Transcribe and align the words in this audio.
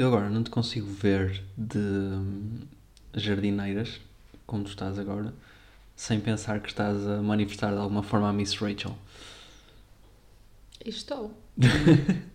Eu 0.00 0.06
agora 0.06 0.30
não 0.30 0.42
te 0.42 0.48
consigo 0.48 0.86
ver 0.86 1.44
de 1.58 1.76
hum, 1.76 2.60
jardineiras, 3.12 4.00
como 4.46 4.64
tu 4.64 4.70
estás 4.70 4.98
agora, 4.98 5.34
sem 5.94 6.18
pensar 6.18 6.60
que 6.60 6.70
estás 6.70 7.06
a 7.06 7.20
manifestar 7.20 7.70
de 7.74 7.76
alguma 7.76 8.02
forma 8.02 8.30
a 8.30 8.32
Miss 8.32 8.54
Rachel. 8.54 8.96
Estou. 10.82 11.38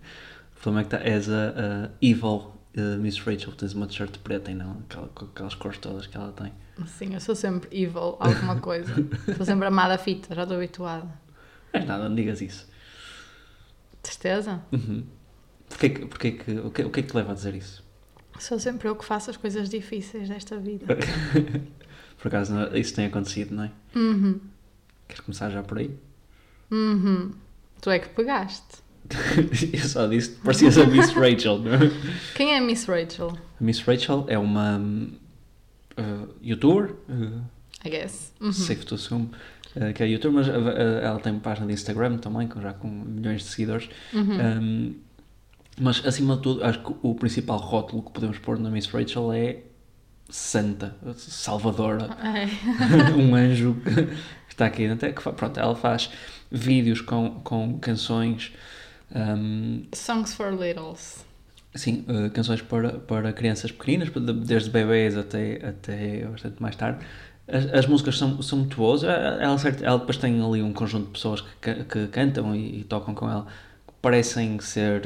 O 0.55 0.61
problema 0.65 0.82
é 0.82 0.83
que 0.83 0.89
tá, 0.91 0.97
és 0.97 1.29
a, 1.29 1.50
a 1.50 1.89
evil 2.01 2.51
uh, 2.75 2.97
Miss 3.00 3.20
Rachel, 3.20 3.51
tens 3.54 3.73
uma 3.73 3.86
t-shirt 3.86 4.18
preta 4.20 4.50
e 4.50 4.55
não 4.55 4.84
aquela, 4.88 5.07
com 5.09 5.25
aquelas 5.25 5.54
cores 5.54 5.77
todas 5.77 6.07
que 6.07 6.18
ela 6.18 6.32
tem. 6.32 6.52
Sim, 6.88 7.13
eu 7.13 7.19
sou 7.19 7.36
sempre 7.36 7.68
evil, 7.71 8.16
alguma 8.19 8.60
coisa. 8.60 8.93
sou 9.38 9.46
sempre 9.46 9.68
amada 9.68 9.97
fita, 9.97 10.33
já 10.33 10.41
estou 10.41 10.57
habituada. 10.57 11.07
É 11.74 11.83
nada, 11.83 12.10
não 12.10 12.16
digas 12.16 12.41
isso. 12.41 12.68
Tristeza? 14.02 14.61
Uhum. 14.71 15.04
Porquê, 15.69 15.89
que- 15.89 16.05
porquê 16.05 16.32
que, 16.32 16.51
o, 16.51 16.71
que, 16.71 16.83
o 16.83 16.89
que 16.89 17.00
é 17.00 17.04
que 17.04 17.10
te 17.10 17.15
leva 17.15 17.32
a 17.32 17.36
dizer 17.36 17.55
isso? 17.55 17.83
Sou 18.39 18.60
sempre 18.60 18.87
eu 18.87 18.96
que 18.96 19.05
faço 19.05 19.29
as 19.29 19.37
coisas 19.37 19.69
difíceis 19.69 20.28
desta 20.29 20.57
vida. 20.57 20.86
Por 22.19 22.28
acaso 22.28 22.54
isso 22.75 22.93
tem 22.93 23.05
acontecido, 23.05 23.54
não 23.55 23.64
é? 23.65 23.71
Uhum. 23.96 24.39
Queres 25.07 25.21
começar 25.21 25.50
já 25.51 25.61
por 25.61 25.78
aí? 25.78 25.91
Uhum. 26.71 27.32
Tu 27.82 27.89
é 27.91 28.00
que 28.00 28.10
pegaste. 28.10 28.83
Eu 29.71 29.79
só 29.88 30.07
disse 30.07 30.32
parecias 30.32 30.78
a 30.79 30.86
Miss 30.88 31.11
Rachel, 31.14 31.60
não 31.60 31.74
é? 31.75 31.79
Quem 32.36 32.53
é 32.53 32.58
a 32.58 32.61
Miss 32.61 32.86
Rachel? 32.86 33.38
A 33.59 33.63
Miss 33.63 33.81
Rachel 33.81 34.25
é 34.27 34.38
uma 34.39 34.80
uh, 34.80 36.27
youtuber, 36.41 36.95
uh, 37.08 37.41
I 37.86 37.89
guess. 37.89 38.33
Uhum. 38.41 38.52
safe 38.52 38.83
to 38.86 38.95
assume, 38.95 39.30
uh, 39.75 39.93
que 39.93 40.02
é 40.02 40.08
youtuber, 40.08 40.33
mas 40.43 40.47
uh, 40.47 40.52
uh, 40.59 41.03
ela 41.03 41.19
tem 41.19 41.31
uma 41.33 41.41
página 41.41 41.67
de 41.67 41.73
Instagram 41.73 42.17
também, 42.17 42.47
com, 42.47 42.59
já 42.59 42.73
com 42.73 42.88
milhões 42.89 43.43
de 43.43 43.49
seguidores. 43.49 43.88
Uhum. 44.11 44.39
Um, 44.61 44.95
mas 45.79 46.05
acima 46.05 46.35
de 46.37 46.41
tudo, 46.41 46.63
acho 46.63 46.79
que 46.79 46.93
o 47.01 47.15
principal 47.15 47.57
rótulo 47.57 48.03
que 48.03 48.11
podemos 48.11 48.37
pôr 48.39 48.57
na 48.59 48.69
Miss 48.69 48.87
Rachel 48.87 49.31
é 49.33 49.57
santa, 50.29 50.95
salvadora, 51.17 52.09
Ai. 52.19 52.49
um 53.17 53.35
anjo 53.35 53.75
que 53.83 54.53
está 54.53 54.65
aqui. 54.65 54.87
Até 54.87 55.11
que, 55.11 55.21
pronto, 55.21 55.59
ela 55.59 55.75
faz 55.75 56.09
vídeos 56.51 57.01
com, 57.01 57.41
com 57.43 57.77
canções, 57.79 58.51
um, 59.13 59.83
Songs 59.93 60.33
for 60.33 60.51
Littles. 60.53 61.23
Sim, 61.75 62.05
uh, 62.07 62.29
canções 62.31 62.61
para, 62.61 62.93
para 62.99 63.33
crianças 63.33 63.71
pequeninas, 63.71 64.09
de- 64.09 64.33
desde 64.33 64.69
bebês 64.69 65.17
até, 65.17 65.55
até 65.67 66.25
bastante 66.25 66.61
mais 66.61 66.75
tarde. 66.75 67.05
As, 67.47 67.65
as 67.73 67.85
músicas 67.85 68.17
são, 68.17 68.41
são 68.41 68.59
muito 68.59 68.77
boas. 68.77 69.03
Ela, 69.03 69.43
ela, 69.43 69.57
ela 69.81 69.99
depois 69.99 70.17
tem 70.17 70.41
ali 70.41 70.61
um 70.63 70.71
conjunto 70.73 71.07
de 71.07 71.11
pessoas 71.11 71.41
que, 71.61 71.83
que 71.83 72.07
cantam 72.07 72.55
e, 72.55 72.79
e 72.79 72.83
tocam 72.85 73.13
com 73.13 73.29
ela, 73.29 73.45
parecem 74.06 74.59
ser, 74.59 75.02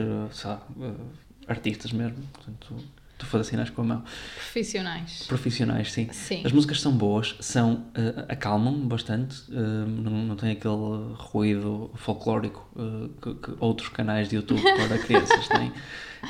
lá, 0.49 0.61
uh, 0.75 1.09
artistas 1.47 1.93
mesmo. 1.93 2.21
Portanto, 2.33 2.75
tu 3.19 3.25
fazes 3.25 3.47
sinais 3.47 3.69
com 3.69 3.81
a 3.81 3.85
mão. 3.85 4.03
Profissionais. 4.35 5.25
Profissionais, 5.27 5.91
sim. 5.91 6.07
Sim. 6.11 6.41
As 6.43 6.51
músicas 6.51 6.81
são 6.81 6.91
boas, 6.93 7.35
são, 7.39 7.73
uh, 7.95 8.25
acalmam 8.29 8.87
bastante, 8.87 9.35
uh, 9.51 9.55
não, 9.87 10.11
não 10.11 10.35
tem 10.35 10.51
aquele 10.51 11.13
ruído 11.15 11.91
folclórico 11.95 12.67
uh, 12.75 13.09
que, 13.21 13.33
que 13.35 13.51
outros 13.59 13.89
canais 13.89 14.29
de 14.29 14.37
YouTube 14.37 14.61
para 14.61 14.97
crianças 15.03 15.47
têm. 15.47 15.71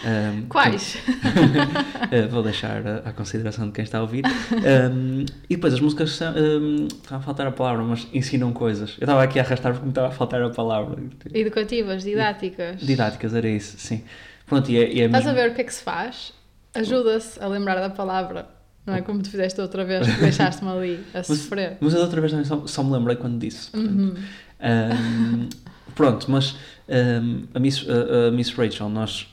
Um, 0.04 0.48
Quais? 0.48 0.96
Uh, 0.96 2.28
vou 2.30 2.44
deixar 2.44 2.86
à 3.06 3.12
consideração 3.14 3.68
de 3.68 3.72
quem 3.72 3.84
está 3.84 4.00
a 4.00 4.02
ouvir. 4.02 4.24
Um, 4.52 5.26
e 5.50 5.56
depois 5.56 5.74
as 5.74 5.80
músicas 5.80 6.12
são, 6.12 6.34
um, 6.36 6.88
está 6.88 7.18
a 7.18 7.22
faltar 7.22 7.48
a 7.48 7.52
palavra, 7.52 7.84
mas 7.84 8.08
ensinam 8.14 8.52
coisas. 8.52 8.92
Eu 9.00 9.06
estava 9.06 9.24
aqui 9.24 9.40
a 9.40 9.44
arrastar 9.44 9.72
porque 9.74 9.86
me 9.86 9.92
estava 9.92 10.08
a 10.08 10.12
faltar 10.12 10.42
a 10.42 10.50
palavra. 10.50 11.02
Educativas, 11.34 12.04
didáticas. 12.04 12.82
Didáticas, 12.82 13.34
era 13.34 13.48
isso, 13.50 13.78
sim. 13.78 14.04
Pronto, 14.46 14.70
e 14.72 14.78
é, 14.78 14.92
e 14.94 15.02
é 15.02 15.06
Estás 15.06 15.28
a 15.28 15.32
mesmo- 15.34 15.44
ver 15.44 15.52
o 15.52 15.56
que 15.56 15.62
é 15.62 15.64
que 15.64 15.74
se 15.74 15.84
faz? 15.84 16.34
Ajuda-se 16.74 17.42
a 17.42 17.48
lembrar 17.48 17.80
da 17.80 17.90
palavra. 17.90 18.48
Não 18.86 18.96
é 18.96 19.02
como 19.02 19.22
tu 19.22 19.30
fizeste 19.30 19.60
outra 19.62 19.86
vez, 19.86 20.08
deixaste-me 20.18 20.72
ali 20.72 21.06
a 21.14 21.22
sofrer. 21.22 21.78
Mas 21.80 21.94
eu 21.94 22.00
da 22.00 22.06
outra 22.06 22.22
vez 22.22 22.32
também 22.32 22.46
só, 22.46 22.66
só 22.66 22.84
me 22.84 22.92
lembrei 22.92 23.16
quando 23.16 23.40
disse. 23.40 23.76
Uhum. 23.76 24.16
Um, 24.62 25.50
pronto, 25.94 26.30
mas 26.32 26.56
um, 26.88 27.44
a, 27.54 27.60
Miss, 27.60 27.86
a, 27.88 28.28
a 28.28 28.32
Miss 28.32 28.52
Rachel, 28.54 28.90
nós 28.90 29.28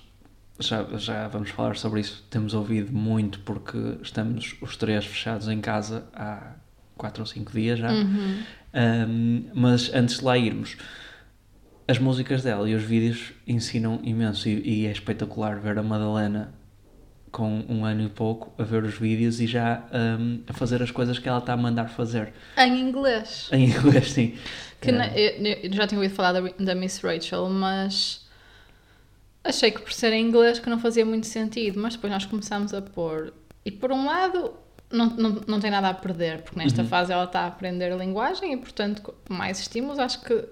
já, 0.58 0.84
já 0.96 1.28
vamos 1.28 1.50
falar 1.50 1.76
sobre 1.76 2.00
isso. 2.00 2.24
Temos 2.28 2.54
ouvido 2.54 2.92
muito 2.92 3.40
porque 3.40 3.78
estamos 4.02 4.56
os 4.60 4.76
três 4.76 5.04
fechados 5.04 5.48
em 5.48 5.60
casa 5.60 6.04
há 6.14 6.54
4 6.96 7.22
ou 7.22 7.26
5 7.26 7.52
dias 7.52 7.78
já. 7.78 7.90
Uhum. 7.90 8.42
Um, 8.74 9.44
mas 9.54 9.92
antes 9.94 10.18
de 10.18 10.24
lá 10.24 10.36
irmos, 10.36 10.76
as 11.88 11.98
músicas 11.98 12.42
dela 12.42 12.68
e 12.68 12.74
os 12.74 12.82
vídeos 12.82 13.32
ensinam 13.46 14.00
imenso 14.02 14.48
e, 14.48 14.82
e 14.82 14.86
é 14.86 14.92
espetacular 14.92 15.58
ver 15.60 15.78
a 15.78 15.82
Madalena 15.82 16.52
com 17.36 17.62
um 17.68 17.84
ano 17.84 18.02
e 18.04 18.08
pouco 18.08 18.50
a 18.58 18.64
ver 18.64 18.82
os 18.82 18.94
vídeos 18.94 19.42
e 19.42 19.46
já 19.46 19.82
um, 20.18 20.40
a 20.46 20.54
fazer 20.54 20.82
as 20.82 20.90
coisas 20.90 21.18
que 21.18 21.28
ela 21.28 21.36
está 21.38 21.52
a 21.52 21.56
mandar 21.56 21.88
fazer. 21.90 22.32
Em 22.56 22.80
inglês. 22.80 23.50
Em 23.52 23.66
inglês, 23.68 24.10
sim. 24.12 24.38
Que 24.80 24.90
Um, 24.90 24.96
na- 24.96 25.08
eu, 25.08 25.42
eu 25.64 25.72
já 25.74 25.86
tinha 25.86 25.98
ouvido 26.00 26.14
falar 26.14 26.32
da, 26.32 26.40
da 26.58 26.74
Miss 26.74 26.98
Rachel, 27.02 27.46
mas 27.50 28.24
achei 29.44 29.70
que 29.70 29.82
por 29.82 29.92
ser 29.92 30.14
em 30.14 30.26
inglês 30.26 30.58
que 30.58 30.70
não 30.70 30.78
fazia 30.78 31.04
muito 31.04 31.26
sentido. 31.26 31.78
Mas 31.78 31.94
depois 31.94 32.10
nós 32.10 32.24
começámos 32.24 32.72
a 32.72 32.80
pôr. 32.80 33.34
E 33.66 33.70
por 33.70 33.92
um 33.92 34.06
lado, 34.06 34.54
não, 34.90 35.06
não, 35.10 35.30
não 35.46 35.60
tem 35.60 35.70
nada 35.70 35.90
a 35.90 35.94
perder, 35.94 36.40
porque 36.40 36.58
nesta 36.58 36.80
Uhum. 36.82 36.88
fase 36.88 37.12
ela 37.12 37.24
está 37.24 37.40
a 37.40 37.46
aprender 37.48 37.92
a 37.92 37.96
linguagem 37.96 38.54
e, 38.54 38.56
portanto, 38.56 39.12
mais 39.28 39.60
estímulos, 39.60 39.98
acho 39.98 40.22
que. 40.22 40.42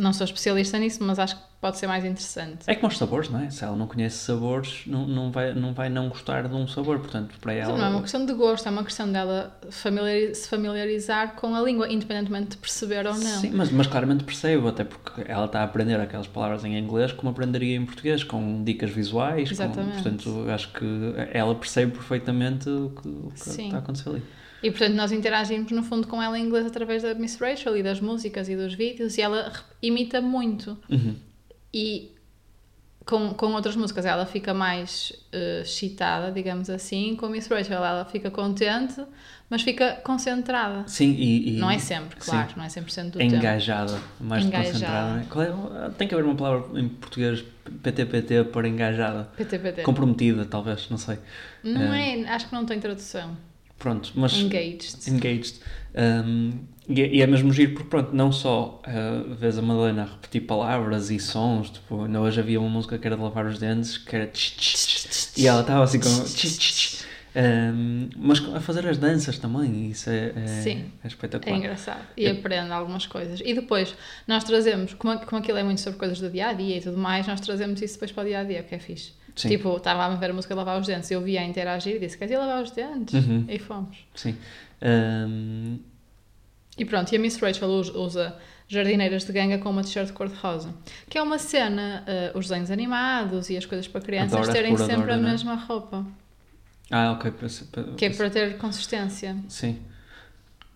Não 0.00 0.12
sou 0.12 0.24
especialista 0.24 0.78
nisso, 0.78 1.02
mas 1.02 1.18
acho 1.18 1.36
que 1.36 1.42
pode 1.60 1.76
ser 1.78 1.86
mais 1.86 2.04
interessante. 2.04 2.60
É 2.66 2.74
como 2.74 2.88
os 2.88 2.96
sabores, 2.96 3.28
não 3.28 3.38
é? 3.40 3.50
Se 3.50 3.62
ela 3.64 3.76
não 3.76 3.86
conhece 3.86 4.16
sabores, 4.16 4.82
não, 4.86 5.06
não, 5.06 5.30
vai, 5.30 5.52
não 5.52 5.74
vai 5.74 5.90
não 5.90 6.08
gostar 6.08 6.48
de 6.48 6.54
um 6.54 6.66
sabor. 6.66 6.98
Portanto, 7.00 7.34
para 7.38 7.52
ela. 7.52 7.76
não 7.76 7.84
é 7.84 7.88
uma 7.90 8.00
questão 8.00 8.24
de 8.24 8.32
gosto, 8.32 8.66
é 8.66 8.70
uma 8.70 8.82
questão 8.82 9.10
dela 9.12 9.54
familiari- 9.70 10.34
se 10.34 10.48
familiarizar 10.48 11.34
com 11.34 11.54
a 11.54 11.60
língua, 11.60 11.92
independentemente 11.92 12.50
de 12.50 12.56
perceber 12.56 13.06
ou 13.06 13.12
não. 13.12 13.20
Sim, 13.40 13.50
mas, 13.50 13.70
mas 13.70 13.86
claramente 13.86 14.24
percebo, 14.24 14.68
até 14.68 14.84
porque 14.84 15.22
ela 15.30 15.44
está 15.44 15.60
a 15.60 15.64
aprender 15.64 16.00
aquelas 16.00 16.26
palavras 16.26 16.64
em 16.64 16.78
inglês 16.78 17.12
como 17.12 17.30
aprenderia 17.30 17.76
em 17.76 17.84
português, 17.84 18.24
com 18.24 18.64
dicas 18.64 18.90
visuais. 18.90 19.48
com- 19.48 19.54
Exatamente. 19.54 20.02
portanto, 20.02 20.46
acho 20.50 20.72
que 20.72 20.86
ela 21.32 21.54
percebe 21.54 21.92
perfeitamente 21.92 22.68
o 22.70 22.90
que, 22.90 23.08
o 23.08 23.32
que 23.34 23.50
está 23.50 23.76
a 23.76 23.80
acontecer 23.80 24.08
ali. 24.08 24.22
E 24.62 24.70
portanto 24.70 24.94
nós 24.94 25.10
interagimos 25.12 25.70
no 25.72 25.82
fundo 25.82 26.06
com 26.06 26.22
ela 26.22 26.38
em 26.38 26.44
inglês 26.44 26.66
através 26.66 27.02
da 27.02 27.14
Miss 27.14 27.36
Rachel 27.38 27.76
e 27.76 27.82
das 27.82 28.00
músicas 28.00 28.48
e 28.48 28.56
dos 28.56 28.74
vídeos 28.74 29.16
e 29.16 29.22
ela 29.22 29.52
imita 29.82 30.20
muito. 30.20 30.76
Uhum. 30.88 31.14
E 31.72 32.12
com, 33.06 33.32
com 33.34 33.46
outras 33.54 33.74
músicas 33.74 34.04
ela 34.04 34.26
fica 34.26 34.52
mais 34.52 35.12
eh, 35.32 35.62
excitada, 35.62 36.30
digamos 36.30 36.68
assim. 36.68 37.16
Com 37.16 37.26
a 37.26 37.30
Miss 37.30 37.46
Rachel 37.48 37.82
ela 37.82 38.04
fica 38.04 38.30
contente, 38.30 39.02
mas 39.48 39.62
fica 39.62 39.94
concentrada. 40.04 40.86
Sim, 40.86 41.12
e, 41.18 41.56
e- 41.56 41.58
Não 41.58 41.70
é 41.70 41.78
sempre, 41.78 42.22
sim. 42.22 42.30
claro, 42.30 42.52
não 42.56 42.64
é 42.64 42.68
100% 42.68 43.10
do 43.12 43.18
tempo. 43.18 43.34
engajada, 43.34 43.98
mais 44.20 44.42
de 44.42 44.48
Engajada. 44.48 44.72
concentrada. 44.72 45.10
não 45.14 45.20
é? 45.20 45.24
Qual 45.24 45.44
é- 45.86 45.90
Tem 45.96 46.06
que 46.06 46.14
haver 46.14 46.24
uma 46.26 46.36
palavra 46.36 46.78
em 46.78 46.88
português 46.88 47.42
PTPT 47.82 48.44
para 48.44 48.68
engajada. 48.68 49.24
PTPT. 49.36 49.82
Comprometida, 49.82 50.44
talvez, 50.44 50.86
não 50.90 50.98
sei. 50.98 51.18
Não 51.64 51.92
é, 51.94 52.28
acho 52.28 52.48
que 52.48 52.54
não 52.54 52.66
tem 52.66 52.78
tradução. 52.78 53.36
Pronto, 53.80 54.12
mas. 54.14 54.34
Engaged. 54.34 55.08
engaged. 55.08 55.54
Um, 55.94 56.52
e, 56.88 57.00
é- 57.02 57.14
e 57.16 57.22
é 57.22 57.26
mesmo 57.26 57.52
giro 57.52 57.72
porque, 57.72 57.88
pronto, 57.88 58.14
não 58.14 58.30
só 58.30 58.80
uh, 58.86 59.34
vês 59.34 59.58
a 59.58 59.62
Madalena 59.62 60.04
repetir 60.04 60.42
palavras 60.42 61.10
e 61.10 61.18
sons, 61.18 61.70
tipo, 61.70 62.04
ainda 62.04 62.20
hoje 62.20 62.38
havia 62.38 62.60
uma 62.60 62.68
música 62.68 62.96
que 62.98 63.06
era 63.06 63.16
de 63.16 63.22
lavar 63.22 63.46
os 63.46 63.58
dentes, 63.58 63.96
que 63.98 64.14
era 64.14 64.26
tch, 64.26 64.50
tch, 64.56 65.08
tch, 65.08 65.38
e 65.38 65.46
ela 65.48 65.62
estava 65.62 65.82
assim 65.82 65.98
com. 65.98 66.08
Um, 67.36 68.08
mas 68.16 68.40
a 68.54 68.60
fazer 68.60 68.84
as 68.88 68.98
danças 68.98 69.38
também, 69.38 69.88
isso 69.90 70.10
é, 70.10 70.32
é, 70.34 70.46
Sim. 70.62 70.90
é 71.02 71.04
É 71.04 71.06
espetacular. 71.06 71.56
engraçado. 71.56 72.02
E 72.16 72.26
aprende 72.26 72.72
algumas 72.72 73.06
coisas. 73.06 73.40
E 73.44 73.54
depois, 73.54 73.94
nós 74.26 74.42
trazemos, 74.42 74.94
como, 74.94 75.16
como 75.20 75.40
aquilo 75.40 75.56
é 75.58 75.62
muito 75.62 75.80
sobre 75.80 75.96
coisas 75.98 76.18
do 76.20 76.28
dia 76.28 76.48
a 76.48 76.52
dia 76.52 76.78
e 76.78 76.80
tudo 76.80 76.98
mais, 76.98 77.26
nós 77.28 77.40
trazemos 77.40 77.80
isso 77.80 77.94
depois 77.94 78.10
para 78.10 78.24
o 78.24 78.26
dia 78.26 78.40
a 78.40 78.44
dia, 78.44 78.60
o 78.62 78.64
que 78.64 78.74
é 78.74 78.78
fixe. 78.80 79.12
Sim. 79.36 79.48
Tipo, 79.48 79.76
estava 79.76 80.04
a 80.06 80.14
ver 80.16 80.30
a 80.30 80.34
música 80.34 80.54
de 80.54 80.58
lavar 80.58 80.80
os 80.80 80.86
dentes, 80.86 81.10
eu 81.10 81.20
via 81.22 81.40
a 81.40 81.44
interagir 81.44 81.96
e 81.96 81.98
disse: 81.98 82.16
Queres 82.18 82.32
ir 82.34 82.38
lavar 82.38 82.62
os 82.62 82.70
dentes? 82.70 83.14
Uhum. 83.14 83.44
E 83.48 83.58
fomos. 83.58 83.98
Sim. 84.14 84.36
Um, 84.82 85.78
E 86.78 86.84
pronto, 86.84 87.12
e 87.12 87.16
a 87.16 87.18
Miss 87.20 87.36
Rachel 87.38 87.68
us- 87.68 87.90
usa 87.94 88.36
jardineiras 88.68 89.24
de 89.24 89.32
ganga 89.32 89.58
com 89.58 89.68
uma 89.70 89.82
t-shirt 89.82 90.12
cor-de-rosa. 90.12 90.72
Que 91.08 91.18
é 91.18 91.22
uma 91.22 91.38
cena, 91.38 92.04
eh, 92.06 92.32
os 92.34 92.46
desenhos 92.48 92.70
animados 92.70 93.50
e 93.50 93.56
as 93.56 93.66
coisas 93.66 93.86
para 93.88 94.00
crianças 94.00 94.32
Adoro 94.34 94.50
a 94.50 94.52
terem 94.54 94.70
sempre 94.76 94.84
exploradora, 94.84 95.14
a 95.14 95.20
não 95.20 95.28
é? 95.28 95.30
mesma 95.32 95.54
roupa. 95.56 96.06
ah, 96.90 97.12
ok. 97.12 97.32
Que 97.96 98.04
é 98.06 98.10
para 98.10 98.30
ter 98.30 98.56
consistência. 98.58 99.36
Sim. 99.48 99.78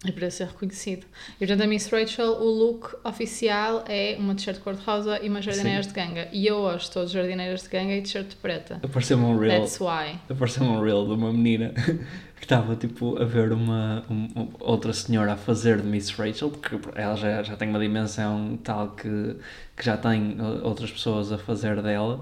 E 0.04 0.12
para 0.12 0.30
ser 0.30 0.46
reconhecido. 0.48 1.06
E 1.36 1.38
portanto, 1.46 1.62
a 1.62 1.66
Miss 1.66 1.88
Rachel, 1.90 2.32
o 2.32 2.44
look 2.44 2.94
oficial 3.04 3.84
é 3.88 4.16
uma 4.18 4.34
t-shirt 4.34 4.58
cor-de-rosa 4.60 5.18
e 5.22 5.28
umas 5.28 5.44
jardineiras 5.44 5.86
de 5.86 5.92
ganga. 5.94 6.28
E 6.32 6.46
eu 6.46 6.56
hoje 6.56 6.84
estou 6.84 7.06
de 7.06 7.12
jardineiras 7.12 7.62
de 7.62 7.68
ganga 7.70 7.94
e 7.94 8.02
t-shirt 8.02 8.34
preta. 8.42 8.80
Apareceu-me 8.82 9.24
um 9.24 9.38
reel. 9.38 9.60
That's 9.60 9.80
why. 9.80 10.18
Apareceu 10.28 10.62
um 10.64 10.80
reel 10.82 11.06
de 11.06 11.12
uma 11.12 11.32
menina 11.32 11.70
que 12.36 12.44
estava 12.44 12.76
tipo 12.76 13.16
a 13.20 13.24
ver 13.24 13.52
uma, 13.52 14.04
um- 14.10 14.28
um- 14.36 14.48
outra 14.60 14.92
senhora 14.92 15.32
a 15.32 15.36
fazer 15.36 15.80
de 15.80 15.86
Miss 15.86 16.10
Rachel, 16.10 16.50
porque 16.50 16.76
ela 16.94 17.16
já, 17.16 17.42
já 17.42 17.56
tem 17.56 17.68
uma 17.70 17.78
dimensão 17.78 18.58
tal 18.62 18.90
que, 18.90 19.36
que 19.74 19.84
já 19.84 19.96
tem 19.96 20.38
uh, 20.40 20.66
outras 20.66 20.90
pessoas 20.90 21.32
a 21.32 21.38
fazer 21.38 21.80
dela. 21.80 22.20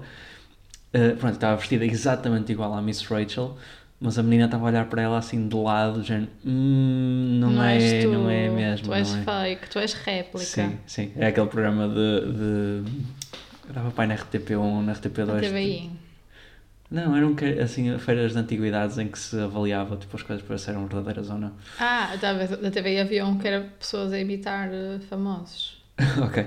Uh, 0.95 1.17
pronto, 1.17 1.33
estava 1.33 1.55
vestida 1.57 1.83
exatamente 1.85 2.51
igual 2.51 2.73
à 2.73 2.81
Miss 2.81 3.01
Rachel, 3.07 3.57
mas 4.03 4.19
a 4.19 4.23
menina 4.23 4.45
estava 4.45 4.65
a 4.65 4.67
olhar 4.67 4.85
para 4.89 5.01
ela 5.01 5.17
assim 5.17 5.47
de 5.47 5.55
lado, 5.55 6.01
dizendo: 6.01 6.27
hum, 6.45 7.37
não, 7.39 7.51
não 7.51 7.63
é, 7.63 8.01
tu, 8.01 8.11
não 8.11 8.29
é 8.29 8.49
mesmo. 8.49 8.87
Tu 8.87 8.93
és 8.93 9.15
é. 9.15 9.21
fake, 9.21 9.69
tu 9.69 9.79
és 9.79 9.93
réplica. 9.93 10.45
Sim, 10.45 10.77
sim. 10.85 11.11
É 11.15 11.27
aquele 11.27 11.47
programa 11.47 11.87
de. 11.87 12.83
de... 12.83 13.73
Dava 13.73 13.91
pai 13.91 14.05
na 14.05 14.15
RTP1, 14.15 14.83
na 14.83 14.93
RTP2. 14.93 15.25
Na 15.25 15.39
TVI. 15.39 15.91
Não, 16.91 17.15
eram 17.15 17.33
assim 17.63 17.97
feiras 17.97 18.33
de 18.33 18.39
antiguidades 18.39 18.97
em 18.97 19.07
que 19.07 19.17
se 19.17 19.39
avaliava 19.39 19.95
tipo, 19.95 20.17
as 20.17 20.21
coisas 20.21 20.45
para 20.45 20.57
serem 20.57 20.85
verdadeiras 20.85 21.29
ou 21.29 21.37
não. 21.37 21.53
Ah, 21.79 22.13
talvez 22.19 22.49
da 22.49 22.69
TVI 22.69 22.99
havia 22.99 23.25
um 23.25 23.37
que 23.37 23.47
era 23.47 23.61
pessoas 23.79 24.11
a 24.11 24.19
imitar 24.19 24.67
eh, 24.69 24.99
famosos. 25.09 25.81
ok. 26.21 26.45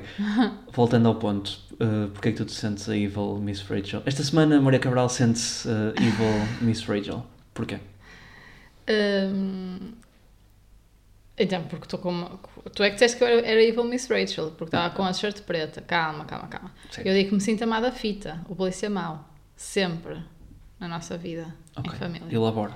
Voltando 0.72 1.08
ao 1.08 1.14
ponto, 1.14 1.58
uh, 1.80 2.10
porque 2.12 2.28
é 2.28 2.32
que 2.32 2.38
tu 2.38 2.44
te 2.44 2.52
sentes 2.52 2.86
a 2.88 2.96
Evil 2.96 3.38
Miss 3.40 3.62
Rachel? 3.62 4.02
Esta 4.04 4.22
semana 4.22 4.60
Maria 4.60 4.78
Cabral 4.78 5.08
sente-se 5.08 5.66
uh, 5.66 5.94
Evil 5.96 6.46
Miss 6.60 6.84
Rachel. 6.84 7.24
Porquê? 7.56 7.78
Hum, 8.88 9.94
Então, 11.38 11.64
porque 11.64 11.84
estou 11.86 11.98
com 11.98 12.10
uma... 12.10 12.38
Tu 12.74 12.82
é 12.82 12.88
que 12.88 12.94
disseste 12.94 13.18
que 13.18 13.24
eu 13.24 13.28
era, 13.28 13.46
era 13.46 13.62
Evil 13.62 13.84
Miss 13.84 14.08
Rachel, 14.08 14.50
porque 14.52 14.64
estava 14.76 14.94
com 14.94 15.02
a 15.02 15.12
shirt 15.12 15.42
preta. 15.42 15.80
Calma, 15.82 16.24
calma, 16.24 16.48
calma. 16.48 16.72
Certo. 16.90 17.06
Eu 17.06 17.14
digo 17.14 17.28
que 17.30 17.34
me 17.34 17.40
sinto 17.40 17.62
amada 17.64 17.90
fita. 17.92 18.40
O 18.48 18.54
polícia 18.54 18.88
mau. 18.88 19.28
Sempre. 19.56 20.22
Na 20.78 20.86
nossa 20.88 21.18
vida. 21.18 21.54
Ok. 21.76 21.92
Em 21.94 21.96
família. 21.98 22.34
Elabora. 22.34 22.74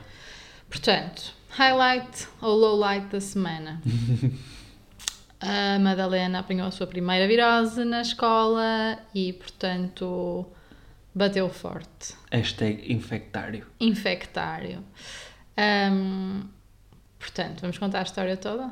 Portanto, 0.69 1.35
highlight 1.51 2.29
ou 2.43 2.55
lowlight 2.57 3.07
da 3.07 3.21
semana. 3.21 3.81
a 5.41 5.79
Madalena 5.79 6.41
apanhou 6.41 6.67
a 6.69 6.71
sua 6.71 6.87
primeira 6.87 7.27
virose 7.27 7.85
na 7.85 8.03
escola 8.03 8.99
e, 9.15 9.33
portanto, 9.33 10.47
bateu 11.15 11.49
forte. 11.49 12.15
Hashtag 12.31 12.93
infectário. 12.93 13.67
Infectário. 13.81 14.85
Ahm, 15.57 16.43
portanto, 17.19 17.61
vamos 17.61 17.79
contar 17.79 18.01
a 18.01 18.03
história 18.03 18.37
toda? 18.37 18.71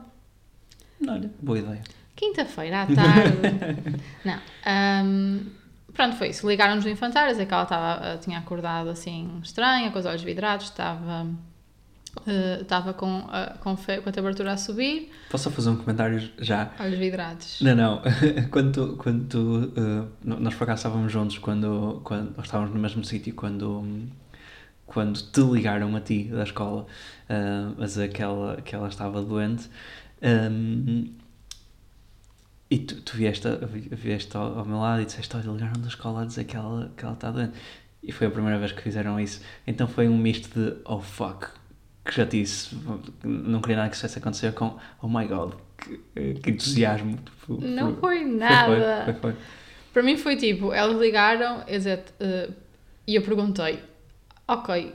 Olha, 1.06 1.30
boa 1.40 1.58
ideia. 1.58 1.82
Quinta-feira 2.16 2.82
à 2.82 2.86
tarde. 2.86 4.02
Não. 4.24 4.40
ahm, 4.64 5.46
pronto, 5.92 6.16
foi 6.16 6.28
isso. 6.30 6.48
Ligaram-nos 6.48 6.84
do 6.84 6.90
infantário, 6.90 7.30
dizer 7.30 7.46
que 7.46 7.54
ela 7.54 7.62
estava, 7.64 8.18
tinha 8.18 8.38
acordado 8.38 8.88
assim 8.90 9.40
estranha, 9.42 9.90
com 9.90 9.98
os 9.98 10.06
olhos 10.06 10.22
vidrados, 10.22 10.66
estava, 10.66 11.26
eh, 12.26 12.58
estava 12.60 12.92
com, 12.92 13.24
a, 13.28 13.54
com, 13.60 13.76
com 13.76 14.08
a 14.08 14.12
temperatura 14.12 14.52
a 14.52 14.56
subir, 14.56 15.10
Posso 15.30 15.44
só 15.44 15.50
fazer 15.50 15.70
um 15.70 15.76
comentário 15.76 16.30
já? 16.38 16.72
olhos 16.80 16.98
vidrados. 16.98 17.60
Não, 17.60 17.74
não. 17.74 18.02
quando 18.50 18.72
tu, 18.72 18.96
quando 18.96 19.24
tu, 19.28 19.72
uh, 19.80 20.08
nós 20.22 20.54
por 20.54 20.64
acaso 20.64 20.80
estávamos 20.80 21.12
juntos 21.12 21.38
quando, 21.38 22.00
quando 22.04 22.36
nós 22.36 22.46
estávamos 22.46 22.74
no 22.74 22.80
mesmo 22.80 23.04
sítio 23.04 23.34
quando, 23.34 23.84
quando 24.86 25.20
te 25.20 25.40
ligaram 25.40 25.94
a 25.94 26.00
ti 26.00 26.24
da 26.24 26.42
escola 26.42 26.86
uh, 27.28 27.82
a 27.82 27.84
dizer 27.84 28.08
que 28.08 28.22
ela, 28.22 28.60
que 28.62 28.74
ela 28.74 28.88
estava 28.88 29.22
doente. 29.22 29.68
Um, 30.22 31.12
e 32.70 32.78
tu, 32.80 33.00
tu 33.00 33.16
vieste, 33.16 33.48
vieste 33.92 34.36
ao, 34.36 34.58
ao 34.58 34.64
meu 34.64 34.78
lado 34.78 35.02
e 35.02 35.06
disseste: 35.06 35.34
Olha, 35.36 35.50
ligaram 35.50 35.80
da 35.80 35.88
escola 35.88 36.22
a 36.22 36.24
dizer 36.26 36.44
que 36.44 36.56
ela, 36.56 36.92
que 36.96 37.04
ela 37.04 37.14
está 37.14 37.30
doente. 37.30 37.56
E 38.02 38.12
foi 38.12 38.26
a 38.26 38.30
primeira 38.30 38.58
vez 38.58 38.72
que 38.72 38.82
fizeram 38.82 39.18
isso. 39.18 39.40
Então 39.66 39.88
foi 39.88 40.08
um 40.08 40.16
misto 40.16 40.48
de 40.58 40.76
oh 40.84 41.00
fuck, 41.00 41.48
que 42.08 42.16
já 42.16 42.24
disse, 42.24 42.76
não 43.22 43.60
queria 43.60 43.76
nada 43.76 43.88
que 43.90 43.94
isso 43.96 44.02
fosse 44.06 44.18
acontecer 44.18 44.52
com 44.52 44.76
oh 45.02 45.08
my 45.08 45.26
god, 45.26 45.52
que, 45.76 46.34
que 46.34 46.50
entusiasmo. 46.50 47.16
Tipo, 47.18 47.60
Não 47.64 47.92
por- 47.94 48.00
foi 48.00 48.24
nada. 48.24 49.02
Foi, 49.04 49.14
foi, 49.14 49.32
foi. 49.32 49.40
Para 49.92 50.02
mim 50.02 50.16
foi 50.16 50.36
tipo, 50.36 50.72
elas 50.72 50.98
ligaram 51.00 51.64
dizer, 51.66 52.04
eh, 52.20 52.50
e 53.06 53.14
eu 53.14 53.22
perguntei, 53.22 53.82
ok, 54.46 54.94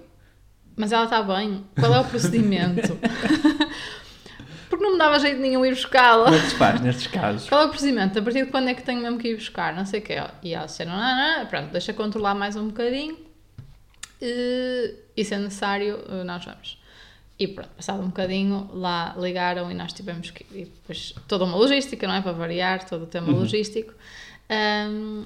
mas 0.76 0.92
ela 0.92 1.04
está 1.06 1.22
bem, 1.22 1.64
qual 1.80 1.94
é 1.94 2.00
o 2.00 2.06
procedimento? 2.06 2.98
Porque 4.70 4.84
não 4.84 4.94
me 4.94 4.98
dava 4.98 5.20
jeito 5.20 5.40
nenhum 5.40 5.64
ir 5.64 5.70
buscá-la. 5.76 6.26
Como 6.26 6.36
é 6.36 6.40
que 6.40 6.48
se 6.48 6.56
faz 6.56 6.82
nestes 6.82 7.08
casos? 7.08 7.48
Qual 7.48 7.62
é 7.62 7.66
o 7.66 7.70
procedimento? 7.70 8.18
A 8.18 8.22
partir 8.24 8.46
de 8.46 8.50
quando 8.52 8.70
é 8.70 8.74
que 8.74 8.82
tenho 8.82 9.02
mesmo 9.02 9.20
que 9.20 9.28
ir 9.28 9.36
buscar? 9.36 9.76
Não 9.76 9.86
sei 9.86 10.00
o 10.00 10.04
quê. 10.04 10.16
E 10.42 10.54
elas 10.56 10.72
disseram, 10.72 10.94
não, 10.94 11.40
não, 11.40 11.46
pronto, 11.46 11.72
deixa 11.72 11.94
controlar 11.94 12.34
mais 12.34 12.56
um 12.56 12.68
bocadinho 12.70 13.18
e, 14.20 14.96
e 15.16 15.24
se 15.26 15.34
é 15.36 15.38
necessário, 15.38 16.00
eh, 16.10 16.24
nós 16.24 16.44
vamos. 16.44 16.82
E 17.44 17.48
pronto, 17.50 17.72
passado 17.76 18.02
um 18.02 18.08
bocadinho, 18.08 18.70
lá 18.74 19.14
ligaram 19.18 19.70
e 19.70 19.74
nós 19.74 19.92
tivemos 19.92 20.32
que. 20.32 20.46
E 20.58 20.64
depois 20.64 21.14
toda 21.28 21.44
uma 21.44 21.58
logística, 21.58 22.08
não 22.08 22.14
é? 22.16 22.22
Para 22.22 22.32
variar, 22.32 22.88
todo 22.88 23.04
o 23.04 23.06
tema 23.06 23.34
logístico. 23.34 23.94
Ahm, 24.50 25.26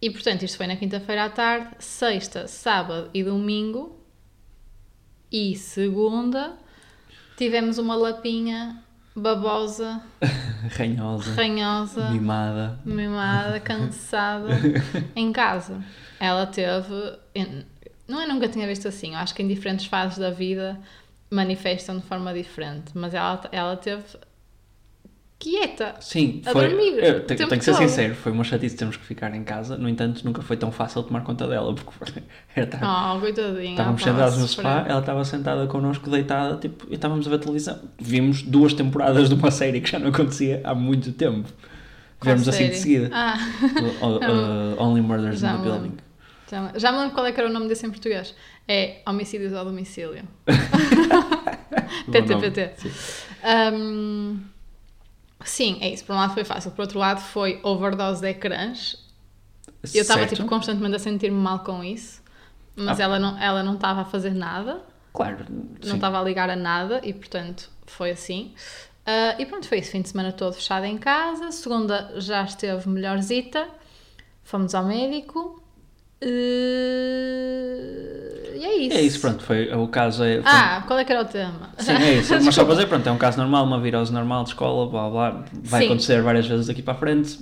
e 0.00 0.08
portanto, 0.08 0.44
isto 0.44 0.56
foi 0.56 0.66
na 0.66 0.76
quinta-feira 0.76 1.26
à 1.26 1.28
tarde, 1.28 1.68
sexta, 1.78 2.48
sábado 2.48 3.10
e 3.12 3.22
domingo. 3.22 4.00
E 5.30 5.54
segunda, 5.56 6.56
tivemos 7.36 7.76
uma 7.76 7.94
lapinha 7.96 8.82
babosa, 9.14 10.00
Ranhosa, 10.74 11.34
ranhosa, 11.34 12.10
mimada. 12.12 12.80
mimada, 12.82 13.60
cansada, 13.60 14.48
em 15.14 15.30
casa. 15.32 15.84
Ela 16.18 16.46
teve. 16.46 16.94
Não 18.08 18.22
é 18.22 18.26
nunca 18.26 18.48
tinha 18.48 18.66
visto 18.66 18.88
assim, 18.88 19.12
eu 19.12 19.18
acho 19.18 19.34
que 19.34 19.42
em 19.42 19.46
diferentes 19.48 19.84
fases 19.84 20.16
da 20.16 20.30
vida 20.30 20.80
manifestam 21.30 21.96
de 21.98 22.02
forma 22.04 22.32
diferente, 22.34 22.90
mas 22.94 23.14
ela, 23.14 23.40
ela 23.52 23.76
teve 23.76 24.02
quieta. 25.38 25.94
Sim, 26.00 26.42
A 26.44 26.50
foi. 26.52 26.68
dormir 26.68 26.98
eu 26.98 27.24
tenho, 27.24 27.48
que 27.48 27.64
ser 27.64 27.72
todo. 27.72 27.80
sincero, 27.80 28.14
foi 28.14 28.30
uma 28.30 28.44
chatice 28.44 28.76
termos 28.76 28.96
que 28.98 29.04
ficar 29.04 29.34
em 29.34 29.42
casa. 29.42 29.76
No 29.78 29.88
entanto, 29.88 30.22
nunca 30.24 30.42
foi 30.42 30.56
tão 30.56 30.70
fácil 30.70 31.02
tomar 31.02 31.22
conta 31.22 31.46
dela, 31.48 31.74
porque 31.74 31.90
era 32.54 32.68
Oh, 33.16 33.20
coitadinha. 33.20 33.70
Estávamos 33.70 34.02
sentados 34.02 34.36
no 34.38 34.46
sofá, 34.48 34.78
sofrer. 34.78 34.90
ela 34.90 35.00
estava 35.00 35.24
sentada 35.24 35.66
connosco, 35.66 36.10
deitada, 36.10 36.56
tipo, 36.58 36.86
e 36.90 36.94
estávamos 36.94 37.26
a 37.26 37.30
ver 37.30 37.38
televisão. 37.38 37.78
Vimos 37.98 38.42
duas 38.42 38.74
temporadas 38.74 39.28
de 39.30 39.34
uma 39.34 39.50
série 39.50 39.80
que 39.80 39.90
já 39.90 39.98
não 39.98 40.08
acontecia 40.08 40.60
há 40.62 40.74
muito 40.74 41.10
tempo. 41.12 41.48
Qual 42.18 42.34
Vemos 42.34 42.46
assim 42.48 42.68
de 42.68 42.76
seguida. 42.76 43.08
Ah, 43.14 43.38
O- 44.02 44.06
o- 44.76 44.82
Only 44.82 45.00
Murders 45.00 45.42
in 45.42 45.46
the 45.46 45.56
Building. 45.62 45.92
Lembro. 46.52 46.78
já, 46.78 46.90
me- 46.92 46.98
lembro 46.98 47.14
qual 47.14 47.26
é 47.26 47.32
que 47.32 47.40
era 47.40 47.48
o 47.48 47.52
nome 47.52 47.68
desse 47.68 47.86
em 47.86 47.90
português. 47.90 48.34
É 48.68 49.00
Homicídios 49.06 49.52
ao 49.52 49.64
Domicílio. 49.64 50.26
Bom 52.06 52.20
nome. 52.26 52.50
PT. 52.50 52.72
Sim. 52.76 52.90
Um, 53.74 54.40
sim, 55.44 55.78
é 55.80 55.90
isso. 55.90 56.04
Por 56.04 56.14
um 56.14 56.18
lado 56.18 56.34
foi 56.34 56.44
fácil, 56.44 56.70
por 56.72 56.82
outro 56.82 56.98
lado 56.98 57.20
foi 57.20 57.60
overdose 57.62 58.20
de 58.20 58.28
ecrãs. 58.28 58.96
Eu 59.94 60.02
estava 60.02 60.26
tipo, 60.26 60.44
constantemente 60.46 60.96
a 60.96 60.98
sentir-me 60.98 61.36
mal 61.36 61.60
com 61.60 61.82
isso, 61.82 62.22
mas 62.76 63.00
Ah. 63.00 63.04
ela 63.04 63.18
não 63.18 63.38
ela 63.38 63.62
não 63.62 63.74
estava 63.74 64.02
a 64.02 64.04
fazer 64.04 64.34
nada, 64.34 64.82
Claro, 65.12 65.44
não 65.84 65.94
estava 65.96 66.20
a 66.20 66.22
ligar 66.22 66.50
a 66.50 66.56
nada 66.56 67.00
e 67.02 67.12
portanto 67.14 67.70
foi 67.86 68.10
assim. 68.10 68.54
Ah, 69.06 69.34
e 69.38 69.46
pronto, 69.46 69.66
foi 69.66 69.78
isso. 69.78 69.90
Fim 69.90 70.02
de 70.02 70.08
semana 70.10 70.32
todo 70.32 70.52
fechada 70.54 70.86
em 70.86 70.98
casa. 70.98 71.50
Segunda 71.50 72.12
já 72.20 72.42
esteve 72.44 72.88
melhorzita. 72.88 73.66
Fomos 74.44 74.74
ao 74.74 74.84
médico. 74.84 75.59
Eh, 77.20 78.56
E 78.58 78.64
é 78.64 78.76
isso. 78.78 78.96
É 78.96 79.00
isso, 79.02 79.20
pronto, 79.20 79.42
foi, 79.44 79.72
o 79.74 79.88
caso 79.88 80.22
é... 80.24 80.36
foi- 80.36 80.42
Ah, 80.44 80.82
qual 80.86 80.98
é 80.98 81.04
que 81.04 81.12
era 81.12 81.22
o 81.22 81.24
tema? 81.24 81.70
Sim, 81.78 81.92
é 81.92 82.14
isso. 82.18 82.34
Mas 82.44 82.54
só 82.54 82.64
para 82.64 82.74
dizer, 82.74 82.86
pronto, 82.88 83.06
é 83.08 83.12
um 83.12 83.18
caso 83.18 83.38
normal, 83.38 83.64
uma 83.64 83.80
virose 83.80 84.12
normal 84.12 84.42
de 84.44 84.50
escola, 84.50 84.88
blá 84.90 85.08
blá, 85.08 85.44
vai 85.52 85.80
Sim. 85.82 85.86
acontecer 85.86 86.22
várias 86.22 86.46
vezes 86.46 86.66
daqui 86.66 86.82
para 86.82 86.94
a 86.94 86.96
frente. 86.96 87.38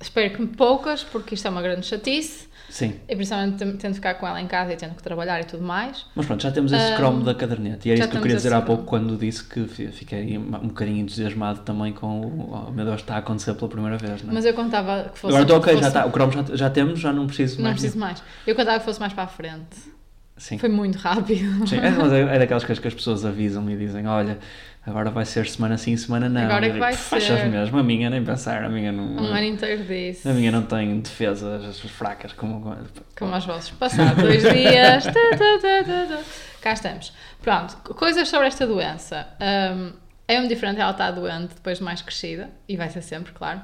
Espero 0.00 0.34
que 0.34 0.46
poucas, 0.46 1.04
porque 1.04 1.34
isto 1.34 1.46
é 1.46 1.50
uma 1.50 1.62
grande 1.62 1.86
chatice. 1.86 2.48
Sim. 2.72 2.94
E 3.06 3.14
principalmente 3.14 3.58
tendo 3.76 3.94
ficar 3.94 4.14
com 4.14 4.26
ela 4.26 4.40
em 4.40 4.46
casa 4.46 4.72
e 4.72 4.76
tendo 4.76 4.94
que 4.94 5.02
trabalhar 5.02 5.38
e 5.42 5.44
tudo 5.44 5.62
mais. 5.62 6.06
Mas 6.14 6.24
pronto, 6.24 6.42
já 6.42 6.50
temos 6.50 6.72
esse 6.72 6.92
Ahm, 6.92 6.96
cromo 6.96 7.22
da 7.22 7.34
caderneta. 7.34 7.86
E 7.86 7.90
era 7.90 8.00
isso 8.00 8.08
que 8.08 8.16
eu 8.16 8.22
queria 8.22 8.36
dizer 8.38 8.50
há 8.54 8.62
pouco 8.62 8.84
quando 8.84 9.14
disse 9.18 9.44
que 9.44 9.66
fi- 9.68 9.88
fiquei 9.88 10.38
um 10.38 10.68
bocadinho 10.68 11.00
entusiasmado 11.00 11.60
também 11.60 11.92
com 11.92 12.22
o. 12.22 12.66
Oh, 12.68 12.70
meu 12.72 12.86
Deus, 12.86 13.02
está 13.02 13.16
a 13.16 13.18
acontecer 13.18 13.52
pela 13.52 13.68
primeira 13.68 13.98
vez, 13.98 14.22
não 14.22 14.30
é? 14.30 14.34
Mas 14.36 14.46
eu 14.46 14.54
contava 14.54 15.10
que 15.12 15.18
fosse. 15.18 15.26
Agora 15.36 15.42
estou 15.42 15.58
ok, 15.58 15.72
fosse- 15.74 15.82
já 15.82 15.88
está. 15.88 16.06
O 16.06 16.10
cromo 16.10 16.32
já, 16.32 16.56
já 16.56 16.70
temos, 16.70 16.98
já 16.98 17.12
não 17.12 17.26
preciso 17.26 17.56
Não 17.58 17.64
mais. 17.64 17.74
preciso 17.74 17.98
mais. 17.98 18.22
Eu 18.46 18.54
contava 18.56 18.78
que 18.78 18.86
fosse 18.86 18.98
mais 19.00 19.12
para 19.12 19.24
a 19.24 19.28
frente. 19.28 19.92
Sim. 20.38 20.56
Foi 20.56 20.70
muito 20.70 20.96
rápido. 20.96 21.68
Sim, 21.68 21.76
é, 21.76 21.90
mas 21.90 22.10
é, 22.10 22.20
é 22.22 22.38
daquelas 22.38 22.64
coisas 22.64 22.80
que 22.80 22.88
as 22.88 22.94
pessoas 22.94 23.22
avisam 23.26 23.68
e 23.70 23.76
dizem: 23.76 24.06
olha, 24.06 24.38
agora 24.84 25.10
vai 25.10 25.24
ser 25.24 25.46
semana 25.46 25.76
sim, 25.78 25.96
semana 25.96 26.28
não. 26.28 26.42
Agora 26.42 26.66
é 26.66 26.70
que 26.70 26.78
vai 26.78 26.92
"Pff, 26.92 27.14
achas 27.14 27.40
ser." 27.40 27.48
mesmo, 27.48 27.78
a 27.78 27.82
minha 27.82 28.10
nem 28.10 28.24
pensar, 28.24 28.64
a 28.64 28.68
minha 28.68 28.92
não. 28.92 29.04
Um 29.04 29.32
ano 29.32 29.44
inteiro 29.44 29.84
disso. 29.84 30.28
A 30.28 30.32
minha 30.32 30.50
não 30.50 30.62
tem 30.62 31.00
defesas 31.00 31.80
fracas 31.80 32.32
como. 32.32 32.76
Como 33.18 33.34
aos 33.34 33.44
vossos. 33.44 33.70
Passado 33.70 34.20
dois 34.20 34.42
dias. 34.42 35.04
tá, 35.04 35.12
tá, 35.12 35.84
tá. 35.84 36.22
Cá 36.60 36.72
estamos. 36.72 37.12
Pronto, 37.40 37.76
coisas 37.94 38.28
sobre 38.28 38.46
esta 38.46 38.66
doença. 38.66 39.26
Hum, 39.40 39.92
é 40.28 40.40
um 40.40 40.46
diferente 40.46 40.80
ela 40.80 40.92
está 40.92 41.10
doente 41.10 41.54
depois 41.54 41.78
de 41.78 41.84
mais 41.84 42.00
crescida, 42.00 42.50
e 42.68 42.76
vai 42.76 42.88
ser 42.88 43.02
sempre, 43.02 43.32
claro. 43.32 43.60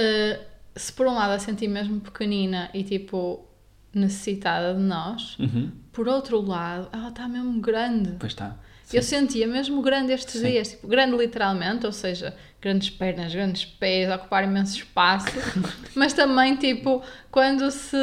Uh, 0.00 0.42
se 0.74 0.92
por 0.92 1.06
um 1.06 1.14
lado 1.14 1.32
a 1.32 1.38
senti 1.38 1.68
mesmo 1.68 2.00
pequenina 2.00 2.70
e 2.72 2.82
tipo 2.82 3.46
necessitada 3.94 4.74
de 4.74 4.80
nós. 4.80 5.36
Uhum. 5.38 5.72
Por 5.92 6.08
outro 6.08 6.40
lado, 6.40 6.88
ela 6.92 7.08
está 7.08 7.28
mesmo 7.28 7.60
grande. 7.60 8.16
Pois 8.18 8.32
está. 8.32 8.56
Eu 8.92 9.02
sentia 9.02 9.46
mesmo 9.46 9.82
grande 9.82 10.12
estes 10.12 10.40
Sim. 10.40 10.48
dias, 10.48 10.68
tipo, 10.70 10.88
grande 10.88 11.16
literalmente, 11.16 11.84
ou 11.84 11.92
seja, 11.92 12.34
grandes 12.60 12.90
pernas, 12.90 13.34
grandes 13.34 13.64
pés, 13.64 14.10
ocupar 14.10 14.44
imenso 14.44 14.76
espaço, 14.78 15.28
mas 15.94 16.12
também, 16.12 16.56
tipo, 16.56 17.02
quando 17.30 17.70
se. 17.70 17.96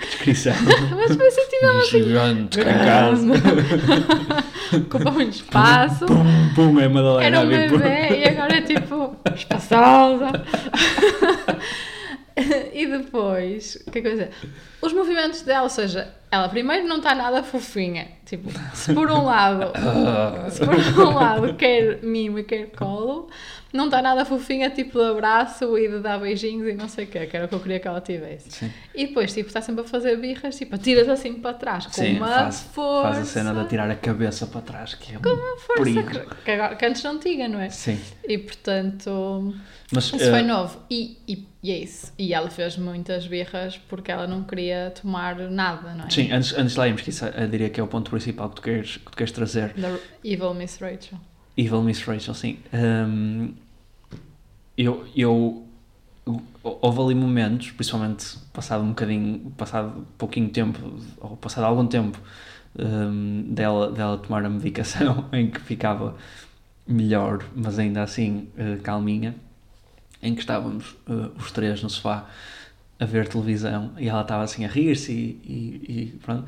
Descrição. 0.00 0.54
mas 0.96 1.14
foi 1.14 1.26
assim, 1.26 1.48
tipo, 1.48 1.66
assim, 1.66 2.02
Gigante 2.02 2.64
casa. 2.64 3.32
ocupa 4.78 5.10
muito 5.10 5.34
espaço. 5.34 6.06
Pum, 6.06 6.54
pum, 6.54 6.80
é 6.80 6.88
Madalena 6.88 7.26
Era 7.26 7.40
um 7.40 7.48
bebê 7.48 8.18
e 8.18 8.28
agora 8.28 8.56
é 8.56 8.62
tipo 8.62 9.16
espaçosa. 9.34 10.30
e 12.72 12.86
depois, 12.86 13.76
o 13.86 13.90
que 13.90 13.98
é 13.98 14.02
que 14.02 14.08
eu 14.08 14.16
ia 14.16 14.26
dizer? 14.26 14.30
Os 14.80 14.92
movimentos 14.92 15.42
dela, 15.42 15.64
ou 15.64 15.70
seja, 15.70 16.14
ela 16.30 16.48
primeiro 16.48 16.86
não 16.86 16.98
está 16.98 17.14
nada 17.14 17.42
fofinha. 17.42 18.08
Tipo, 18.24 18.50
se 18.74 18.92
por 18.92 19.10
um 19.10 19.24
lado, 19.24 19.72
se 20.50 20.60
por 20.64 21.06
um 21.06 21.14
lado 21.14 21.54
quer 21.54 22.02
mimo 22.02 22.38
e 22.40 22.44
quer 22.44 22.70
colo, 22.70 23.28
não 23.72 23.84
está 23.86 24.02
nada 24.02 24.24
fofinha, 24.24 24.68
tipo 24.70 24.98
de 24.98 25.04
abraço 25.04 25.78
e 25.78 25.88
de 25.88 26.00
dar 26.00 26.18
beijinhos 26.18 26.66
e 26.68 26.72
não 26.72 26.88
sei 26.88 27.04
o 27.04 27.08
quê, 27.08 27.26
que 27.26 27.36
era 27.36 27.46
o 27.46 27.48
que 27.48 27.54
eu 27.54 27.60
queria 27.60 27.78
que 27.78 27.86
ela 27.86 28.00
tivesse. 28.00 28.50
Sim. 28.50 28.72
E 28.94 29.06
depois, 29.06 29.32
tipo, 29.32 29.46
está 29.46 29.60
sempre 29.60 29.82
a 29.82 29.84
fazer 29.84 30.16
birras, 30.16 30.56
tipo, 30.56 30.74
atiras 30.74 31.08
assim 31.08 31.34
para 31.34 31.54
trás, 31.54 31.86
com 31.86 31.92
Sim, 31.92 32.16
uma 32.16 32.26
faz, 32.26 32.62
força. 32.72 33.12
faz 33.14 33.18
a 33.18 33.24
cena 33.24 33.54
de 33.54 33.60
atirar 33.60 33.90
a 33.90 33.94
cabeça 33.94 34.46
para 34.46 34.60
trás, 34.60 34.94
que 34.94 35.14
é 35.14 35.18
um 35.18 35.22
Força 35.58 35.82
perigo. 35.82 36.10
que, 36.44 36.76
que 36.76 36.86
antes 36.86 37.02
não 37.02 37.18
tinha, 37.18 37.48
não 37.48 37.60
é? 37.60 37.70
Sim. 37.70 38.00
E 38.26 38.38
portanto, 38.38 39.54
Mas, 39.92 40.04
isso 40.04 40.16
eh, 40.16 40.30
foi 40.30 40.42
novo. 40.42 40.80
E, 40.90 41.18
e, 41.28 41.46
e 41.66 41.72
é 41.72 41.78
isso. 41.78 42.12
E 42.16 42.32
ela 42.32 42.48
fez 42.48 42.76
muitas 42.76 43.26
birras 43.26 43.76
porque 43.76 44.12
ela 44.12 44.24
não 44.24 44.44
queria 44.44 44.92
tomar 45.02 45.36
nada, 45.50 45.94
não 45.94 46.04
é? 46.04 46.10
Sim, 46.10 46.30
antes, 46.30 46.56
antes 46.56 46.74
de 46.74 46.78
lá 46.78 46.86
irmos, 46.86 47.02
que 47.02 47.10
isso 47.10 47.26
eu 47.26 47.48
diria 47.48 47.68
que 47.68 47.80
é 47.80 47.82
o 47.82 47.88
ponto 47.88 48.08
principal 48.08 48.48
que 48.50 48.54
tu 48.54 48.62
queres, 48.62 48.98
que 48.98 49.10
tu 49.10 49.16
queres 49.16 49.32
trazer. 49.32 49.74
Da 49.74 49.98
Evil 50.22 50.54
Miss 50.54 50.78
Rachel. 50.78 51.18
Evil 51.56 51.82
Miss 51.82 52.00
Rachel, 52.04 52.34
sim. 52.34 52.60
Hum, 52.72 53.52
eu, 54.78 55.04
eu. 55.16 55.66
Houve 56.62 57.00
ali 57.00 57.14
momentos, 57.16 57.72
principalmente 57.72 58.38
passado 58.52 58.84
um 58.84 58.90
bocadinho, 58.90 59.52
passado 59.56 60.06
pouquinho 60.16 60.48
tempo, 60.50 60.78
ou 61.18 61.36
passado 61.36 61.64
algum 61.64 61.88
tempo, 61.88 62.16
hum, 62.78 63.44
dela, 63.48 63.90
dela 63.90 64.18
tomar 64.18 64.44
a 64.44 64.48
medicação, 64.48 65.28
em 65.34 65.50
que 65.50 65.60
ficava 65.60 66.14
melhor, 66.86 67.44
mas 67.56 67.76
ainda 67.76 68.04
assim 68.04 68.48
eh, 68.56 68.76
calminha, 68.82 69.34
em 70.22 70.34
que 70.34 70.40
estávamos 70.40 70.96
eh, 71.08 71.12
os 71.38 71.50
três 71.52 71.82
no 71.82 71.90
sofá 71.90 72.26
a 72.98 73.04
ver 73.04 73.28
televisão 73.28 73.92
e 73.98 74.08
ela 74.08 74.22
estava 74.22 74.42
assim 74.42 74.64
a 74.64 74.68
rir-se 74.68 75.12
e, 75.12 75.40
e, 75.44 75.92
e 76.14 76.18
pronto. 76.22 76.46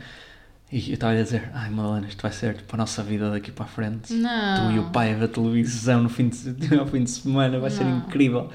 E 0.71 0.89
eu 0.91 0.95
estava 0.95 1.15
a 1.15 1.23
dizer, 1.23 1.51
ai 1.55 1.71
Madalena, 1.71 2.07
isto 2.09 2.21
vai 2.21 2.31
ser 2.31 2.61
para 2.63 2.77
a 2.77 2.79
nossa 2.79 3.03
vida 3.03 3.31
daqui 3.31 3.51
para 3.51 3.65
a 3.65 3.69
frente. 3.69 4.13
Não. 4.13 4.69
Tu 4.71 4.77
e 4.77 4.79
o 4.79 4.91
pai 4.91 5.13
a 5.13 5.17
ver 5.17 5.29
televisão 5.29 6.03
no 6.03 6.09
fim 6.11 6.29
de, 6.29 6.51
no 6.77 6.87
fim 6.87 7.05
de 7.05 7.11
semana, 7.11 7.59
vai 7.59 7.71
ser 7.71 7.85
Não. 7.85 7.99
incrível. 7.99 8.51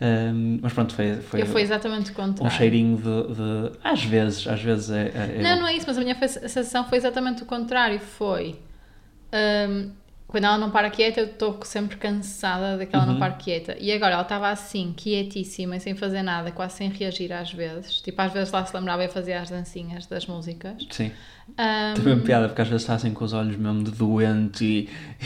Um, 0.00 0.60
mas 0.62 0.72
pronto, 0.72 0.94
foi, 0.94 1.16
foi, 1.16 1.42
eu 1.42 1.46
foi 1.46 1.60
exatamente 1.62 2.10
o 2.10 2.12
um 2.12 2.14
contrário. 2.14 2.56
cheirinho 2.56 2.96
de, 2.96 3.02
de- 3.34 3.78
Às 3.82 4.02
vezes, 4.04 4.46
às 4.46 4.62
vezes 4.62 4.90
é. 4.90 5.08
é- 5.38 5.42
Não, 5.42 5.60
não 5.60 5.66
é 5.66 5.74
isso, 5.76 5.86
mas 5.88 5.98
a 5.98 6.00
minha 6.00 6.16
sensação 6.28 6.84
foi 6.88 6.98
exatamente 6.98 7.42
o 7.42 7.46
contrário. 7.46 7.98
Foi. 8.00 8.56
hum, 9.32 9.90
quando 10.28 10.44
ela 10.44 10.58
não 10.58 10.70
para 10.70 10.90
quieta, 10.90 11.20
eu 11.20 11.26
estou 11.26 11.58
sempre 11.64 11.96
cansada 11.96 12.76
de 12.76 12.84
que 12.86 12.94
ela 12.94 13.06
Uhum. 13.06 13.12
não 13.12 13.18
para 13.18 13.32
quieta. 13.32 13.74
E 13.80 13.90
agora 13.90 14.12
ela 14.12 14.22
estava 14.22 14.50
assim, 14.50 14.92
quietíssima 14.94 15.80
sem 15.80 15.94
fazer 15.96 16.22
nada, 16.22 16.50
quase 16.52 16.76
sem 16.76 16.90
reagir 16.90 17.32
às 17.32 17.50
vezes. 17.50 18.00
Tipo, 18.02 18.20
às 18.22 18.32
vezes 18.32 18.52
lá 18.52 18.64
se 18.64 18.76
lembrava 18.76 19.02
e 19.04 19.08
fazia 19.08 19.40
as 19.40 19.48
dancinhas 19.48 20.06
das 20.06 20.26
músicas. 20.26 20.74
Sim. 20.90 21.10
Tem 21.94 22.04
mesmo 22.04 22.20
piada 22.24 22.46
porque 22.46 22.60
às 22.60 22.68
vezes 22.68 22.82
está 22.82 22.92
assim 22.94 23.10
com 23.14 23.24
os 23.24 23.32
olhos 23.32 23.56
mesmo 23.56 23.82
de 23.82 23.90
doente 23.92 24.62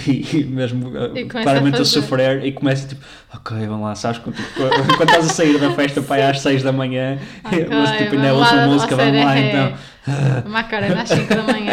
e, 0.07 0.09
e, 0.09 0.39
e 0.39 0.45
mesmo 0.45 0.89
uh, 0.91 1.19
E 1.19 1.25
claramente 1.25 1.79
a 1.79 1.83
a, 1.83 1.85
sofrer 1.85 2.45
e 2.47 2.53
começa 2.53 2.87
tipo, 2.87 3.05
ok, 3.35 3.57
vamos 3.67 3.83
lá, 3.85 3.95
sabes? 3.97 4.19
Quando, 4.21 4.37
tipo, 4.37 4.53
quando 4.97 5.09
estás 5.09 5.27
a 5.27 5.35
sair 5.35 5.59
da 5.59 5.73
festa 5.73 6.01
pai 6.01 6.23
às 6.23 6.39
6 6.41 6.63
da 6.63 6.71
manhã, 6.71 7.19
Ok, 7.45 7.67
mas 7.69 7.97
tipo, 7.99 8.15
ainda 8.15 8.35
ouço 8.35 8.55
lá, 8.55 8.63
uma 8.67 8.73
música, 8.73 8.95
a 8.95 8.99
vamos 8.99 9.21
lá 9.25 9.33
série 9.35 9.41
é- 9.49 9.49
então. 9.49 10.51
Macarena 10.51 11.03
às 11.03 11.09
5 11.09 11.35
da 11.35 11.43
manhã. 11.43 11.73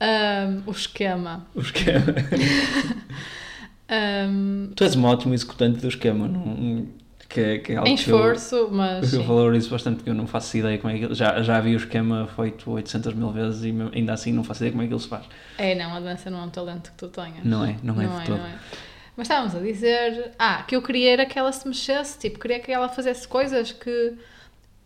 Hum, 0.00 0.62
o 0.66 0.70
esquema. 0.70 1.46
O 1.54 1.60
esquema. 1.60 2.04
Hum, 3.90 4.70
Tu 4.76 4.84
és 4.84 4.94
um 4.96 5.04
ótimo 5.04 5.32
executante 5.32 5.80
do 5.80 5.88
esquema, 5.88 6.28
não, 6.28 6.86
que, 7.26 7.40
é- 7.40 7.58
que 7.58 7.72
é 7.72 7.76
algo 7.76 7.88
em 7.88 7.96
que 7.96 8.10
eu- 8.10 8.16
esforço, 8.16 8.68
mas. 8.70 9.12
Eu 9.14 9.20
sim. 9.22 9.26
valorizo 9.26 9.70
bastante 9.70 9.96
porque 9.96 10.10
eu 10.10 10.14
não 10.14 10.26
faço 10.26 10.56
ideia 10.58 10.76
como 10.76 10.92
é 10.92 10.98
que 10.98 11.04
ele- 11.06 11.14
já, 11.14 11.42
já 11.42 11.58
vi 11.60 11.74
o 11.74 11.78
esquema 11.78 12.28
feito 12.36 12.70
800 12.70 13.14
mil 13.14 13.30
vezes 13.30 13.64
e 13.64 13.74
ainda 13.94 14.12
assim 14.12 14.30
não 14.32 14.44
faço 14.44 14.60
ideia 14.60 14.72
como 14.72 14.82
é 14.82 14.86
que 14.86 14.92
ele 14.92 15.00
se 15.00 15.08
faz. 15.08 15.24
É, 15.56 15.74
não, 15.74 15.94
a 15.94 16.00
dança 16.00 16.28
não 16.30 16.40
é 16.40 16.42
um 16.42 16.50
talento 16.50 16.90
que 16.90 16.98
tu 16.98 17.08
tenhas. 17.08 17.42
Não 17.44 17.64
é, 17.64 17.76
não 17.82 17.98
é 18.00 18.06
de 18.06 18.26
todo. 18.26 18.36
não 18.38 18.46
é. 18.46 18.54
Mas 19.16 19.24
estávamos 19.26 19.54
a 19.56 19.58
dizer, 19.60 20.32
ah, 20.38 20.62
que 20.68 20.76
eu 20.76 20.82
queria 20.82 21.10
era 21.14 21.26
que 21.26 21.38
ela 21.38 21.50
se 21.50 21.66
mexesse, 21.66 22.18
tipo, 22.18 22.38
queria 22.38 22.60
que 22.60 22.70
ela 22.70 22.88
fizesse 22.90 23.26
coisas 23.26 23.72
que. 23.72 24.12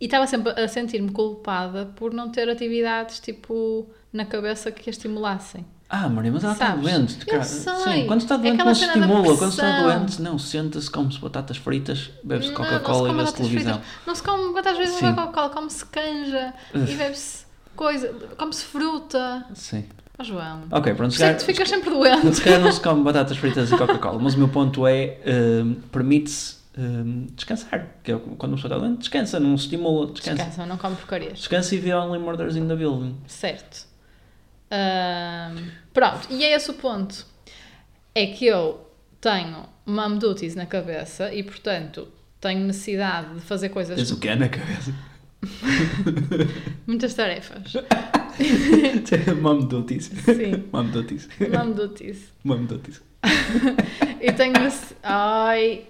E 0.01 0.05
estava 0.07 0.27
sempre 0.29 0.53
a 0.61 0.67
sentir-me 0.69 1.11
culpada 1.11 1.87
por 1.97 2.13
não 2.15 2.31
ter 2.31 2.49
atividades, 2.49 3.19
tipo, 3.21 3.89
na 4.13 4.25
cabeça 4.25 4.71
que 4.71 4.89
a 4.89 4.93
estimulassem. 4.93 5.65
Ah, 5.89 6.09
Maria, 6.09 6.33
mas 6.33 6.43
ela 6.43 6.55
está 6.55 6.75
doente. 6.75 7.19
Eu 7.21 7.27
cara. 7.27 7.45
sei. 7.45 7.75
Sim, 7.75 8.07
quando 8.07 8.21
está 8.23 8.35
É 8.35 8.39
doente 8.39 8.55
aquela 8.55 8.69
não 8.71 8.75
se 8.75 8.85
estimula. 8.87 9.37
Quando 9.37 9.51
está 9.51 9.83
doente, 9.83 10.23
não, 10.23 10.39
senta-se, 10.39 10.91
come-se 10.91 11.19
batatas 11.19 11.59
fritas, 11.59 12.11
bebe-se 12.25 12.51
Coca-Cola 12.53 13.11
e 13.11 13.13
vê-se 13.13 13.25
batatas 13.25 13.47
televisão. 13.47 13.75
fritas. 13.75 14.07
Não 14.07 14.15
se 14.15 14.23
come 14.23 14.43
Sim. 14.43 14.49
não 14.51 15.01
bebe 15.01 15.15
Coca-Cola, 15.17 15.51
come-se 15.51 15.85
canja 15.87 16.55
e 16.75 16.95
bebe-se 16.95 17.45
coisa, 17.77 18.15
come-se 18.39 18.65
fruta. 18.65 19.45
Sim. 19.55 19.85
Oh, 20.19 20.25
João. 20.25 20.63
Ok, 20.71 20.95
pronto. 20.95 21.11
Se 21.11 21.19
que 21.19 21.25
calhar, 21.25 21.39
tu 21.39 21.45
ficas 21.45 21.69
sempre 21.69 21.91
doente. 21.91 22.35
se 22.37 22.43
calhar 22.43 22.61
não 22.61 22.73
se 22.73 22.81
come 22.81 23.03
batatas 23.03 23.37
fritas 23.37 23.71
e 23.71 23.77
Coca-Cola, 23.77 24.19
mas 24.19 24.35
o 24.35 24.39
meu 24.39 24.49
ponto 24.49 24.87
é, 24.87 25.19
hum, 25.27 25.77
permite-se 25.91 26.57
hum, 26.79 27.27
descansar. 27.35 27.87
Que 28.03 28.13
é 28.13 28.17
quando 28.17 28.53
uma 28.53 28.57
pessoa 28.57 28.75
está 28.75 28.79
doente, 28.79 29.01
descansa, 29.01 29.39
não 29.39 29.59
se 29.59 29.65
estimula, 29.65 30.07
descansa. 30.07 30.37
Descansa, 30.37 30.67
não 30.67 30.79
come 30.79 30.97
porcarias. 30.97 31.39
Descansa 31.39 31.75
e 31.75 31.79
vê 31.79 31.93
Only 31.95 32.19
Murders 32.19 32.57
in 32.57 32.67
the 32.67 32.77
Building. 32.77 33.17
Certo. 33.27 33.92
Pronto, 35.93 36.29
e 36.31 36.45
é 36.45 36.55
esse 36.55 36.71
o 36.71 36.75
ponto. 36.75 37.27
É 38.15 38.27
que 38.27 38.47
eu 38.47 38.87
tenho 39.21 39.67
mom 39.87 40.17
duties 40.19 40.55
na 40.55 40.67
cabeça 40.67 41.33
e, 41.33 41.43
portanto, 41.43 42.09
tenho 42.41 42.61
necessidade 42.67 43.35
de 43.35 43.41
fazer 43.41 43.69
coisas, 43.71 43.97
Tens 43.97 44.11
o 44.11 44.19
que 44.19 44.29
é 44.29 44.37
na 44.37 44.49
cabeça? 44.49 44.93
muitas 46.87 47.15
tarefas. 47.15 47.73
Mom 49.41 49.59
duties. 49.61 50.05
Sim, 50.07 50.65
Mom 50.73 50.85
duties. 50.87 51.29
mom 51.53 51.73
duties. 51.73 52.33
Mom 52.45 52.65
duties. 52.65 53.03
E 54.21 54.33
tenho 54.33 54.53
necessidade. 54.53 54.97
Ai. 55.03 55.85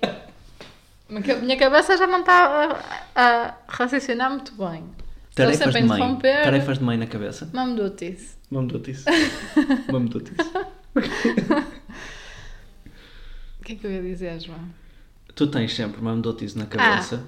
Minha 1.09 1.57
cabeça 1.59 1.97
já 1.99 2.07
não 2.07 2.21
está 2.21 2.81
a, 3.15 3.23
a 3.47 3.55
raciocinar 3.69 4.31
muito 4.31 4.53
bem. 4.55 4.85
Estou 5.33 5.47
Tarefas 5.47 5.75
de 5.75 5.83
mãe. 5.85 5.99
interromper. 5.99 6.43
Tarefas 6.43 6.79
de 6.79 6.85
mãe 6.85 6.99
na 6.99 7.07
cabeça. 7.07 7.49
Mom 7.55 7.75
duties. 7.75 8.39
Mom 8.51 8.67
duties. 8.67 9.03
Mom 9.91 10.05
duties. 10.05 10.37
O 13.59 13.65
que 13.65 13.73
é 13.73 13.77
que 13.77 13.87
eu 13.87 13.91
ia 13.91 14.03
dizer, 14.03 14.39
João? 14.41 14.61
Tu 15.35 15.47
tens 15.47 15.75
sempre 15.75 16.03
mom 16.03 16.21
duties 16.21 16.55
na 16.55 16.67
cabeça. 16.67 17.25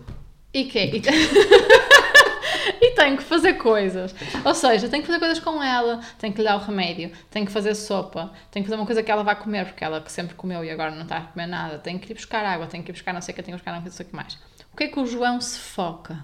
E 0.53 0.65
que 0.65 0.79
e, 0.79 1.01
e 2.83 2.91
tenho 2.91 3.17
que 3.17 3.23
fazer 3.23 3.55
coisas. 3.55 4.15
Ou 4.45 4.55
seja, 4.55 4.87
tenho 4.91 5.03
que 5.03 5.07
fazer 5.07 5.19
coisas 5.19 5.39
com 5.39 5.63
ela, 5.63 6.01
tenho 6.19 6.35
que 6.35 6.43
lhe 6.43 6.47
dar 6.47 6.57
o 6.57 6.61
remédio, 6.61 7.11
tenho 7.31 7.47
que 7.47 7.53
fazer 7.53 7.75
sopa, 7.75 8.31
tenho 8.51 8.65
que 8.65 8.69
fazer 8.69 8.79
uma 8.79 8.85
coisa 8.85 9.03
que 9.03 9.11
ela 9.11 9.25
vai 9.25 9.35
comer, 9.37 9.65
porque 9.65 9.83
ela 9.83 10.03
que 10.03 10.13
sempre 10.13 10.35
comeu 10.35 10.63
e 10.63 10.69
agora 10.71 10.91
não 10.91 11.05
está 11.05 11.17
a 11.17 11.23
comer 11.23 11.47
nada, 11.47 11.79
tenho 11.79 11.99
que 11.99 12.13
ir 12.13 12.15
buscar 12.15 12.45
água, 12.45 12.67
tenho 12.67 12.85
que 12.85 12.91
ir 12.91 12.93
buscar 12.93 13.15
não 13.15 13.23
sei 13.23 13.33
o 13.33 13.37
que, 13.37 13.43
tenho 13.43 13.57
que 13.57 13.65
buscar 13.65 13.81
não 13.81 13.91
sei 13.91 14.05
o 14.05 14.09
que 14.11 14.15
mais. 14.15 14.35
O 14.71 14.77
que 14.77 14.85
é 14.85 14.89
que 14.89 15.01
o 15.01 15.07
João 15.07 15.41
se 15.41 15.59
foca? 15.59 16.23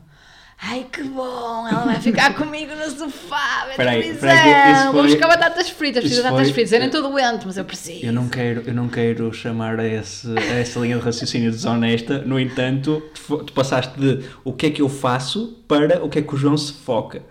Ai 0.63 0.87
que 0.93 1.03
bom, 1.05 1.67
ela 1.67 1.85
vai 1.87 1.99
ficar 2.01 2.35
comigo 2.35 2.75
no 2.75 2.91
sofá, 2.91 3.67
aí, 3.67 3.77
televisão, 3.77 4.93
vou 4.93 5.03
foi- 5.03 5.11
buscar 5.13 5.29
batatas 5.29 5.71
fritas, 5.71 6.01
preciso 6.03 6.21
de 6.23 6.29
batatas 6.29 6.47
foi- 6.49 6.55
fritas, 6.55 6.73
eu 6.73 6.79
nem 6.81 6.89
estou 6.89 7.03
doente, 7.11 7.47
mas 7.47 7.57
eu 7.57 7.65
preciso. 7.65 8.05
Eu 8.05 8.13
não 8.13 8.29
quero, 8.29 8.63
eu 8.67 8.75
não 8.75 8.87
quero 8.87 9.33
chamar 9.33 9.81
a, 9.81 9.87
esse, 9.89 10.29
a 10.37 10.59
essa 10.59 10.79
linha 10.81 10.99
de 10.99 11.03
raciocínio 11.03 11.51
desonesta, 11.51 12.19
no 12.19 12.39
entanto, 12.39 13.03
tu, 13.27 13.53
passaste 13.55 13.99
de 13.99 14.23
o 14.45 14.53
que 14.53 14.67
é 14.67 14.71
que 14.71 14.83
eu 14.83 14.89
faço 14.91 15.57
para 15.67 16.05
o 16.05 16.11
que 16.11 16.19
é 16.19 16.23
que 16.23 16.35
o 16.35 16.37
João 16.37 16.59
se 16.59 16.75
foca. 16.75 17.23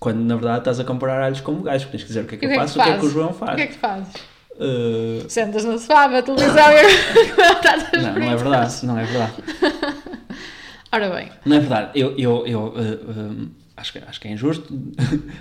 Quando 0.00 0.18
na 0.18 0.34
verdade 0.34 0.58
estás 0.58 0.80
a 0.80 0.84
comparar 0.84 1.22
alhos 1.22 1.40
com 1.40 1.62
gajos, 1.62 1.88
tens 1.90 2.02
que 2.02 2.08
dizer 2.08 2.24
o 2.24 2.26
que 2.26 2.34
é 2.34 2.38
que 2.38 2.44
eu 2.46 2.54
faço 2.56 2.76
e 2.76 2.80
o 2.80 2.84
que 2.84 2.90
é 2.90 2.98
que 2.98 3.06
o 3.06 3.10
João 3.10 3.30
O 3.30 3.34
faz. 3.34 3.54
que 3.54 3.62
é 3.62 3.66
que 3.68 3.78
fazes? 3.78 4.08
Uh, 4.56 5.24
Sentas 5.28 5.64
no 5.64 5.76
sofá, 5.78 6.04
a 6.04 6.22
televisão 6.22 6.54
e 6.72 6.82
comer 7.34 7.36
batatas 7.36 7.82
fritas. 7.84 8.02
não, 8.02 8.14
não 8.14 8.30
é 8.32 8.36
verdade, 8.36 8.86
não 8.86 8.98
é 8.98 9.04
verdade. 9.04 9.32
Ora 10.94 11.10
bem, 11.10 11.28
Não 11.44 11.56
é 11.56 11.58
verdade. 11.58 11.90
Eu, 11.98 12.16
eu, 12.16 12.46
eu 12.46 12.66
uh, 12.68 13.50
acho, 13.76 13.92
que, 13.92 13.98
acho 13.98 14.20
que 14.20 14.28
é 14.28 14.30
injusto, 14.30 14.72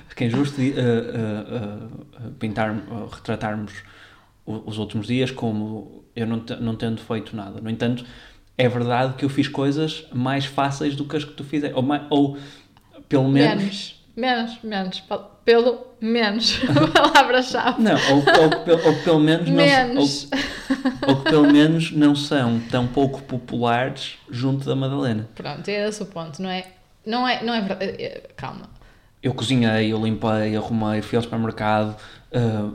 acho 0.08 0.16
que 0.16 0.24
é 0.24 0.28
injusto 0.28 0.60
uh, 0.60 2.34
pintar, 2.40 2.76
retratarmos 3.14 3.72
os 4.48 4.80
últimos 4.80 5.06
dias 5.06 5.30
como 5.30 6.06
eu 6.16 6.26
não, 6.26 6.44
não 6.60 6.76
tendo 6.76 7.00
feito 7.02 7.36
nada. 7.36 7.62
No 7.62 7.70
entanto, 7.70 8.04
é 8.58 8.68
verdade 8.68 9.14
que 9.14 9.24
eu 9.24 9.30
fiz 9.30 9.48
coisas 9.48 10.08
mais 10.12 10.46
fáceis 10.46 10.96
do 10.96 11.06
que 11.06 11.18
as 11.18 11.24
que 11.24 11.34
tu 11.34 11.44
fizeste. 11.44 11.78
Ou, 11.78 11.86
ou 12.10 12.38
pelo 13.08 13.30
menos. 13.30 13.64
Menos. 13.64 14.04
Menos, 14.16 14.64
menos. 14.64 15.04
Pelo 15.46 15.88
menos. 16.00 16.60
Palavra-chave. 16.94 17.82
Não, 17.82 17.94
ou, 17.96 18.18
ou, 18.18 18.88
ou 18.88 18.94
pelo 19.04 19.20
menos 19.20 19.48
não 19.50 19.56
Menos. 19.56 20.28
ou, 21.04 21.10
ou 21.10 21.16
que 21.18 21.30
pelo 21.30 21.52
menos 21.52 21.92
não 21.92 22.16
são 22.16 22.60
tão 22.72 22.88
pouco 22.88 23.22
populares 23.24 24.14
junto 24.30 24.66
da 24.66 24.76
Madalena. 24.76 25.28
Pronto, 25.36 25.68
é 25.68 25.88
esse 25.88 26.02
o 26.02 26.06
ponto, 26.06 26.42
não 26.42 26.50
é? 26.50 26.66
Não 27.06 27.28
é, 27.28 27.44
não 27.44 27.54
é 27.54 27.60
verdade. 27.62 27.86
é- 28.02 28.04
é- 28.06 28.22
Calma. 28.38 28.70
Eu 29.22 29.34
cozinhei, 29.34 29.92
eu 29.92 30.02
limpei, 30.04 30.56
arrumei, 30.58 31.02
fui 31.02 31.16
ao 31.16 31.22
supermercado, 31.24 31.96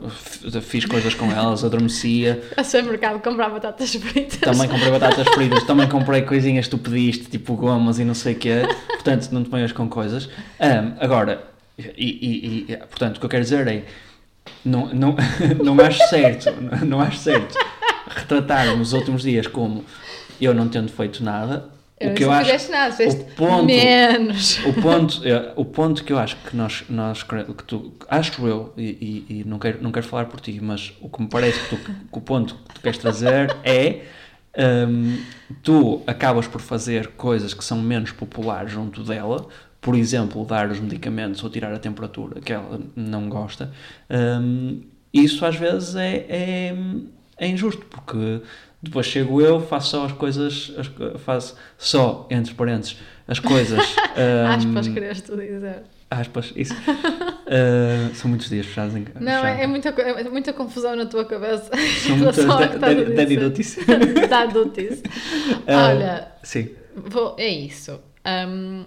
f- 0.07 0.61
fiz 0.61 0.83
coisas 0.83 1.13
com 1.13 1.31
elas, 1.31 1.63
adormecia. 1.63 2.41
A 2.57 2.63
ser 2.63 2.81
mercado 2.83 3.19
comprar 3.21 3.49
batatas 3.49 3.93
fritas. 3.93 4.39
Também 4.39 4.67
comprei 4.67 4.89
batatas 4.89 5.27
fritas, 5.29 5.63
também 5.63 5.87
comprei 5.87 6.23
coisinhas 6.23 6.65
que 6.65 6.71
tu 6.71 6.77
pediste, 6.79 7.25
tipo 7.25 7.55
gomas 7.55 7.99
e 7.99 8.03
não 8.03 8.15
sei 8.15 8.33
o 8.33 8.37
quê. 8.39 8.61
Portanto, 8.87 9.29
não 9.31 9.43
te 9.43 9.49
ponhas 9.51 9.71
com 9.71 9.87
coisas. 9.87 10.27
Ahm, 10.59 10.93
agora, 10.99 11.43
e, 11.97 12.65
e- 12.67 12.71
e, 12.73 12.77
portanto, 12.77 13.17
o 13.17 13.19
que 13.19 13.25
eu 13.25 13.29
quero 13.29 13.43
dizer 13.43 13.67
é, 13.67 13.83
não, 14.65 14.87
não, 14.93 15.15
não 15.63 15.79
acho 15.85 15.99
certo, 16.09 16.51
não 16.85 16.99
acho 16.99 17.17
certo 17.17 17.57
retratar 18.09 18.75
nos 18.75 18.93
últimos 18.93 19.21
dias 19.23 19.45
como 19.47 19.85
eu 20.41 20.53
não 20.53 20.67
tendo 20.67 20.91
feito 20.91 21.23
nada. 21.23 21.69
Eu 21.99 22.11
o 22.11 22.15
que 22.15 22.23
eu 22.23 22.31
acho, 22.31 22.71
nada, 22.71 22.95
fizeste 22.95 23.25
ponto- 23.35 23.65
menos. 23.65 24.59
o 24.65 24.71
ponto, 24.73 25.21
é, 25.27 25.51
o 25.57 25.65
ponto 25.65 26.01
que 26.03 26.13
eu 26.13 26.17
acho 26.17 26.37
que 26.37 26.55
nós, 26.55 26.85
nós 26.89 27.23
que 27.23 27.63
tu, 27.67 27.91
acho 28.09 28.47
eu, 28.47 28.73
e, 28.77 29.25
e- 29.29 29.39
e 29.41 29.43
não, 29.45 29.59
quero, 29.59 29.79
não 29.83 29.91
quero 29.91 30.05
falar 30.07 30.25
por 30.25 30.39
ti, 30.39 30.57
mas 30.61 30.93
o 31.01 31.09
que 31.09 31.21
me 31.21 31.27
parece 31.27 31.59
que, 31.59 31.69
tu, 31.75 31.77
que 31.77 31.91
o 32.17 32.21
ponto 32.21 32.55
que 32.55 32.75
tu 32.75 32.81
queres 32.81 32.97
trazer 32.97 33.53
é 33.65 34.03
hum, 34.87 35.19
tu 35.61 36.01
acabas 36.07 36.47
por 36.47 36.61
fazer 36.61 37.07
coisas 37.17 37.53
que 37.53 37.63
são 37.65 37.77
menos 37.81 38.11
populares 38.13 38.71
junto 38.71 39.03
dela, 39.03 39.47
por 39.81 39.95
exemplo, 39.95 40.43
dar 40.45 40.69
os 40.69 40.79
medicamentos 40.79 41.43
ou 41.43 41.49
tirar 41.49 41.73
a 41.73 41.79
temperatura 41.79 42.41
que 42.41 42.51
ela 42.53 42.79
não 42.95 43.29
gosta. 43.29 43.71
Hum, 44.09 44.81
isso 45.13 45.45
às 45.45 45.55
vezes 45.55 45.95
é, 45.95 46.25
é, 46.29 46.75
é 47.37 47.47
injusto, 47.47 47.85
porque 47.85 48.41
depois 48.81 49.05
chego 49.05 49.41
eu, 49.41 49.59
faço 49.59 49.91
só 49.91 50.05
as 50.05 50.11
coisas, 50.11 50.71
as 50.77 50.87
faço 51.21 51.55
só, 51.77 52.27
entre 52.29 52.53
parênteses, 52.53 52.97
as 53.27 53.39
coisas. 53.39 53.79
Aspas, 54.55 54.87
hum, 54.87 54.93
querias 54.93 55.21
tu 55.21 55.35
dizer. 55.37 55.83
aspas, 56.11 56.51
isso. 56.55 56.73
Uh, 56.73 58.13
são 58.15 58.29
muitos 58.29 58.49
dias 58.49 58.65
fechados 58.65 58.95
em 58.95 59.03
casa. 59.03 59.19
Não, 59.19 59.45
é, 59.45 59.63
é 59.63 59.67
muita, 59.67 59.89
é 59.89 60.29
muita 60.29 60.53
confusão 60.53 60.95
na 60.95 61.05
tua 61.05 61.25
cabeça 61.25 61.69
São 62.05 62.17
muitas. 62.17 62.45
Dá 64.29 64.45
notícia. 64.45 65.03
Ah, 65.67 65.87
Olha, 65.89 66.31
Sim. 66.43 66.69
vou- 66.95 67.35
é 67.39 67.47
isso. 67.47 67.99
Hum, 68.25 68.85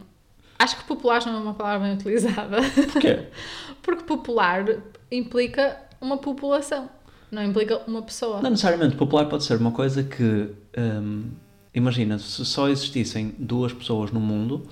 acho 0.62 0.76
que 0.76 0.84
popular 0.84 1.24
não 1.26 1.34
é 1.34 1.40
uma 1.40 1.54
palavra 1.54 1.86
bem 1.86 1.94
utilizada. 1.94 2.58
Porquê? 2.92 3.26
Porque 3.82 4.04
popular 4.04 4.64
implica 5.10 5.76
uma 6.00 6.18
população, 6.18 6.88
não 7.30 7.42
implica 7.42 7.82
uma 7.86 8.02
pessoa. 8.02 8.40
Não 8.40 8.50
necessariamente. 8.50 8.96
Popular 8.96 9.26
pode 9.26 9.44
ser 9.44 9.58
uma 9.58 9.72
coisa 9.72 10.02
que. 10.02 10.50
hum, 10.78 11.30
imagina, 11.74 12.18
se 12.18 12.44
só 12.44 12.68
existissem 12.68 13.34
duas 13.38 13.72
pessoas 13.72 14.10
no 14.12 14.20
mundo, 14.20 14.66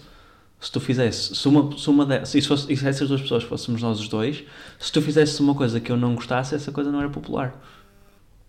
se 0.61 0.71
tu 0.71 0.81
fizesse. 0.81 1.35
Se 1.35 1.49
uma, 1.49 1.77
se 1.77 1.89
uma 1.91 2.07
de, 2.07 2.27
se, 2.27 2.41
fosse, 2.43 2.73
e 2.73 2.77
se 2.77 2.87
essas 2.87 3.09
duas 3.09 3.21
pessoas 3.21 3.43
fôssemos 3.43 3.83
nós 3.83 3.99
os 3.99 4.09
dois, 4.09 4.45
se 4.79 4.93
tu 4.93 5.03
fizesse 5.03 5.41
uma 5.41 5.55
coisa 5.55 5.81
que 5.81 5.91
eu 5.91 5.97
não 5.97 6.15
gostasse, 6.15 6.55
essa 6.55 6.71
coisa 6.71 6.93
não 6.93 7.01
era 7.01 7.09
popular. 7.09 7.55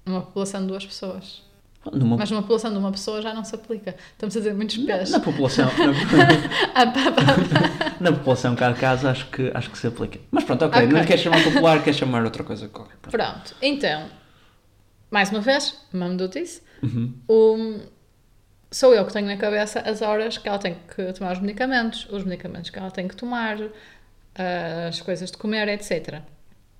Uma 0.05 0.21
população 0.21 0.61
de 0.61 0.67
duas 0.67 0.85
pessoas. 0.85 1.43
Numa, 1.91 2.15
Mas 2.17 2.29
uma 2.29 2.41
população 2.41 2.71
de 2.71 2.77
uma 2.77 2.91
pessoa 2.91 3.21
já 3.23 3.33
não 3.33 3.43
se 3.43 3.55
aplica. 3.55 3.95
Estamos 4.11 4.35
a 4.37 4.39
dizer 4.39 4.53
muitos 4.53 4.77
na, 4.77 4.85
pés. 4.97 5.09
na 5.09 5.19
população. 5.19 5.65
Na, 5.73 6.81
Ah, 6.81 6.85
pá, 6.87 7.11
pá. 7.11 7.95
na 7.99 8.11
população, 8.11 8.55
cada 8.55 8.75
caso, 8.75 9.07
acho 9.07 9.27
que, 9.31 9.49
acho 9.53 9.69
que 9.71 9.77
se 9.79 9.87
aplica. 9.87 10.19
Mas 10.29 10.43
pronto, 10.43 10.63
ok. 10.65 10.83
Ok. 10.83 10.93
Não 10.99 11.03
quer 11.05 11.17
chamar 11.17 11.43
popular, 11.43 11.83
quer 11.83 11.93
chamar 11.93 12.23
outra 12.23 12.43
coisa 12.43 12.67
qualquer. 12.67 12.97
Pronto. 12.97 13.11
Pronto, 13.17 13.55
então, 13.63 14.05
mais 15.09 15.31
uma 15.31 15.41
vez, 15.41 15.75
Mamo 15.91 16.17
Duties, 16.17 16.61
Uhum. 16.83 17.13
sou 18.71 18.93
eu 18.93 19.05
que 19.05 19.13
tenho 19.13 19.27
na 19.27 19.37
cabeça 19.37 19.79
as 19.81 20.01
horas 20.01 20.37
que 20.37 20.47
ela 20.47 20.57
tem 20.59 20.75
que 20.95 21.13
tomar 21.13 21.33
os 21.33 21.39
medicamentos, 21.39 22.07
os 22.11 22.23
medicamentos 22.23 22.69
que 22.69 22.79
ela 22.79 22.89
tem 22.91 23.07
que 23.07 23.15
tomar, 23.15 23.57
as 24.87 25.01
coisas 25.01 25.29
de 25.31 25.37
comer, 25.37 25.67
etc. 25.67 26.21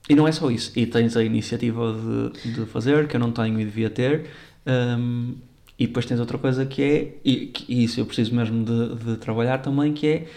E 0.09 0.15
não 0.15 0.27
é 0.27 0.31
só 0.31 0.49
isso. 0.49 0.71
E 0.75 0.85
tens 0.85 1.15
a 1.15 1.23
iniciativa 1.23 1.93
de, 1.93 2.53
de 2.53 2.65
fazer, 2.65 3.07
que 3.07 3.15
eu 3.15 3.19
não 3.19 3.31
tenho 3.31 3.59
e 3.59 3.65
devia 3.65 3.89
ter. 3.89 4.29
Hum, 4.65 5.35
e 5.79 5.87
depois 5.87 6.05
tens 6.05 6.19
outra 6.19 6.37
coisa 6.37 6.65
que 6.65 6.83
é, 6.83 7.15
e, 7.25 7.47
que- 7.47 7.83
isso 7.83 7.99
eu 7.99 8.05
preciso 8.05 8.35
mesmo 8.35 8.63
de, 8.63 8.95
de 9.03 9.15
trabalhar 9.17 9.57
também, 9.59 9.93
que 9.93 10.07
é 10.07 10.27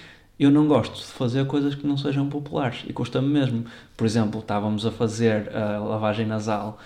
eu 0.40 0.50
não 0.50 0.66
gosto 0.66 0.96
de 0.96 1.04
fazer 1.12 1.46
coisas 1.46 1.74
que 1.74 1.87
não 1.87 1.96
sejam 1.96 2.28
populares. 2.28 2.78
E 2.88 2.92
custa-me 2.92 3.28
mesmo. 3.28 3.64
Por 3.96 4.04
exemplo, 4.06 4.40
estávamos 4.40 4.84
a 4.84 4.90
fazer 4.90 5.54
a 5.54 5.78
lavagem 5.78 6.26
nasal 6.26 6.78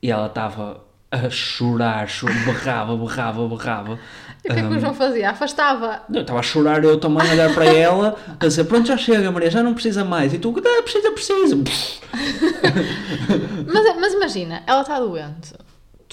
e 0.00 0.10
ela 0.12 0.26
estava 0.28 0.80
a 1.10 1.28
chorar, 1.30 2.08
chor- 2.08 2.30
berrava, 2.44 2.96
berrava, 2.96 3.48
berrava. 3.48 3.98
E 4.44 4.50
o 4.50 4.54
que 4.54 4.60
é 4.60 4.68
que 4.68 4.74
o 4.74 4.78
João 4.80 4.94
fazia? 4.94 5.30
Afastava. 5.30 6.02
Eu 6.12 6.20
estava 6.22 6.38
a 6.38 6.42
chorar, 6.42 6.84
eu 6.84 6.98
também 7.00 7.26
a 7.28 7.32
olhar 7.32 7.52
para 7.54 7.64
ela, 7.66 8.16
a 8.38 8.46
dizer: 8.46 8.64
Pronto, 8.64 8.86
já 8.86 8.96
chega, 8.96 9.30
Maria, 9.32 9.50
já 9.50 9.62
não 9.62 9.74
precisa 9.74 10.04
mais. 10.04 10.32
E 10.34 10.38
tu, 10.38 10.54
ah, 10.56 10.82
precisa, 10.82 11.10
precisa. 11.12 11.56
Mas, 13.72 13.96
mas 14.00 14.12
imagina, 14.14 14.62
ela 14.66 14.82
está 14.82 14.98
doente. 15.00 15.52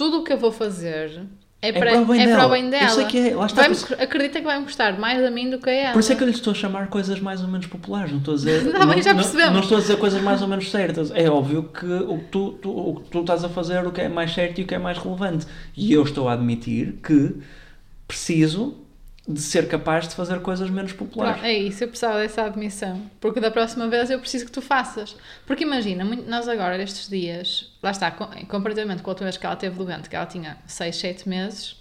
Tudo 0.01 0.19
o 0.19 0.23
que 0.23 0.33
eu 0.33 0.37
vou 0.37 0.51
fazer 0.51 1.21
é 1.61 1.71
para, 1.71 1.91
para 1.91 2.01
o 2.01 2.05
bem 2.05 2.21
é 2.21 2.25
dela. 2.25 2.49
bem 2.49 2.63
Eu 2.65 2.69
dela. 2.71 2.89
sei 2.89 3.05
que 3.05 3.17
é, 3.19 3.35
lá 3.35 3.45
está, 3.45 3.61
Vai-me- 3.61 3.75
por 3.75 4.01
acredita 4.01 4.39
que 4.39 4.45
vai-me 4.45 4.63
gostar 4.63 4.97
mais 4.97 5.23
a 5.23 5.29
mim 5.29 5.47
do 5.51 5.59
que 5.59 5.69
a 5.69 5.73
ela. 5.73 5.93
Por 5.93 5.99
isso 5.99 6.11
é 6.11 6.15
que 6.15 6.23
eu 6.23 6.27
lhe 6.27 6.33
estou 6.33 6.51
a 6.51 6.55
chamar 6.55 6.87
coisas 6.87 7.19
mais 7.19 7.41
ou 7.43 7.47
menos 7.47 7.67
populares, 7.67 8.09
não 8.11 8.17
estou 8.17 8.33
a 8.33 8.37
dizer. 8.37 8.63
Bem, 8.63 8.73
não, 8.73 9.01
já 9.01 9.13
não- 9.13 9.21
percebemos. 9.21 9.53
Não, 9.53 9.59
estou 9.61 9.77
a 9.77 9.81
dizer 9.81 9.97
coisas 9.99 10.21
mais 10.23 10.41
ou 10.41 10.47
menos 10.47 10.71
certas. 10.71 11.11
É 11.13 11.29
óbvio 11.29 11.63
que 11.71 11.85
o 11.85 12.17
que, 12.17 12.25
tu, 12.31 12.51
tu- 12.53 12.71
o 12.71 12.95
que 13.01 13.09
tu 13.11 13.19
estás 13.19 13.43
a 13.43 13.49
fazer 13.49 13.85
o 13.85 13.91
que 13.91 14.01
é 14.01 14.09
mais 14.09 14.33
certo 14.33 14.59
e 14.59 14.63
o 14.63 14.67
que 14.67 14.73
é 14.73 14.79
mais 14.79 14.97
relevante. 14.97 15.45
E 15.77 15.93
eu 15.93 16.01
estou 16.01 16.27
a 16.27 16.33
admitir 16.33 16.93
que 17.03 17.35
preciso 18.07 18.75
de 19.33 19.41
ser 19.41 19.67
capaz 19.67 20.07
de 20.07 20.15
fazer 20.15 20.39
coisas 20.41 20.69
menos 20.69 20.93
populares. 20.93 21.35
Pronto, 21.39 21.45
é 21.47 21.53
isso, 21.53 21.83
eu 21.83 21.87
precisava 21.87 22.19
dessa 22.19 22.43
admissão. 22.43 23.01
Porque 23.19 23.39
da 23.39 23.49
próxima 23.51 23.87
vez 23.87 24.09
eu 24.09 24.19
preciso 24.19 24.45
que 24.45 24.51
tu 24.51 24.61
faças. 24.61 25.15
Porque 25.45 25.63
imagina, 25.63 26.03
nós 26.27 26.47
agora, 26.47 26.81
estes 26.81 27.07
dias, 27.09 27.71
lá 27.81 27.91
está, 27.91 28.11
com- 28.11 28.27
comparativamente 28.47 29.01
com 29.01 29.09
a 29.09 29.13
última 29.13 29.25
vez 29.25 29.37
que 29.37 29.45
ela 29.45 29.55
teve 29.55 29.75
doente, 29.77 30.09
que 30.09 30.15
ela 30.15 30.25
tinha 30.25 30.57
6, 30.65 30.95
7 30.95 31.29
meses, 31.29 31.75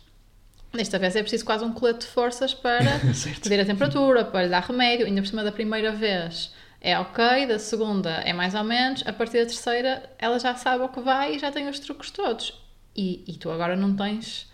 desta 0.73 0.99
vez 0.99 1.17
é 1.17 1.21
preciso 1.23 1.45
quase 1.45 1.65
um 1.65 1.73
colete 1.73 2.01
de 2.01 2.07
forças 2.07 2.55
para 2.55 2.79
pedir 3.43 3.61
a 3.61 3.65
temperatura, 3.65 4.25
para 4.25 4.45
lhe 4.45 4.49
dar 4.49 4.63
remédio. 4.63 5.07
Ainda 5.07 5.21
por 5.23 5.29
cima 5.29 5.43
da 5.45 5.53
primeira 5.53 5.93
vez 5.93 6.53
é 6.81 6.99
ok, 6.99 7.47
da 7.47 7.59
segunda 7.59 8.11
é 8.25 8.33
mais 8.33 8.55
ou 8.55 8.65
menos, 8.65 9.03
a 9.07 9.13
partir 9.13 9.39
da 9.41 9.47
terceira 9.47 10.09
ela 10.19 10.39
já 10.39 10.55
sabe 10.55 10.83
o 10.85 10.89
que 10.89 11.01
vai 11.01 11.35
e 11.37 11.39
já 11.39 11.51
tem 11.53 11.69
os 11.69 11.79
truques 11.79 12.11
todos. 12.11 12.59
E, 12.97 13.23
e 13.27 13.35
tu 13.37 13.51
agora 13.51 13.77
não 13.77 13.95
tens. 13.95 14.50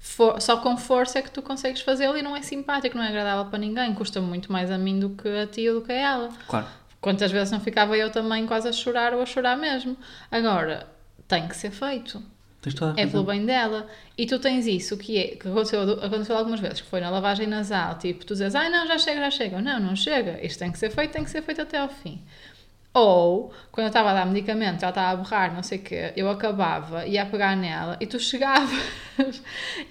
For- 0.00 0.40
só 0.40 0.56
com 0.56 0.76
força 0.76 1.18
é 1.20 1.22
que 1.22 1.30
tu 1.30 1.40
consegues 1.42 1.82
fazê-lo 1.82 2.16
e 2.16 2.22
não 2.22 2.34
é 2.34 2.42
simpático, 2.42 2.96
não 2.96 3.04
é 3.04 3.08
agradável 3.08 3.44
para 3.44 3.58
ninguém. 3.58 3.94
Custa 3.94 4.20
muito 4.20 4.50
mais 4.50 4.70
a 4.70 4.78
mim 4.78 4.98
do 4.98 5.10
que 5.10 5.28
a 5.28 5.46
ti 5.46 5.68
ou 5.68 5.80
do 5.80 5.86
que 5.86 5.92
a 5.92 5.96
ela. 5.96 6.28
Claro. 6.48 6.66
Quantas 7.00 7.30
vezes 7.30 7.50
não 7.52 7.60
ficava 7.60 7.96
eu 7.96 8.10
também 8.10 8.46
quase 8.46 8.68
a 8.68 8.72
chorar 8.72 9.14
ou 9.14 9.22
a 9.22 9.26
chorar 9.26 9.56
mesmo? 9.56 9.96
Agora, 10.30 10.86
tem 11.28 11.46
que 11.46 11.56
ser 11.56 11.70
feito. 11.70 12.22
É 13.00 13.06
pelo 13.06 13.24
bem 13.24 13.46
dela. 13.46 13.86
E 14.18 14.26
tu 14.26 14.38
tens 14.38 14.66
isso 14.66 14.98
que, 14.98 15.16
é, 15.16 15.28
que 15.28 15.48
aconteceu, 15.48 15.80
aconteceu 16.04 16.36
algumas 16.36 16.60
vezes, 16.60 16.82
que 16.82 16.88
foi 16.88 17.00
na 17.00 17.08
lavagem 17.08 17.46
nasal, 17.46 17.96
tipo, 17.98 18.26
tu 18.26 18.34
dizes, 18.34 18.54
ai 18.54 18.68
não, 18.68 18.86
já 18.86 18.98
chega, 18.98 19.18
já 19.22 19.30
chega. 19.30 19.62
Não, 19.62 19.80
não 19.80 19.96
chega. 19.96 20.44
Isto 20.44 20.58
tem 20.58 20.70
que 20.70 20.78
ser 20.78 20.90
feito, 20.90 21.10
tem 21.12 21.24
que 21.24 21.30
ser 21.30 21.40
feito 21.40 21.62
até 21.62 21.78
ao 21.78 21.88
fim. 21.88 22.20
Ou, 22.92 23.52
quando 23.70 23.84
eu 23.84 23.88
estava 23.88 24.10
a 24.10 24.14
dar 24.14 24.26
medicamento, 24.26 24.82
ela 24.82 24.90
estava 24.90 25.12
a 25.12 25.16
borrar, 25.16 25.54
não 25.54 25.62
sei 25.62 25.78
o 25.78 25.82
quê, 25.82 26.12
eu 26.16 26.28
acabava, 26.28 27.06
ia 27.06 27.22
a 27.22 27.26
pegar 27.26 27.56
nela 27.56 27.96
e 28.00 28.06
tu 28.06 28.18
chegavas. 28.18 28.82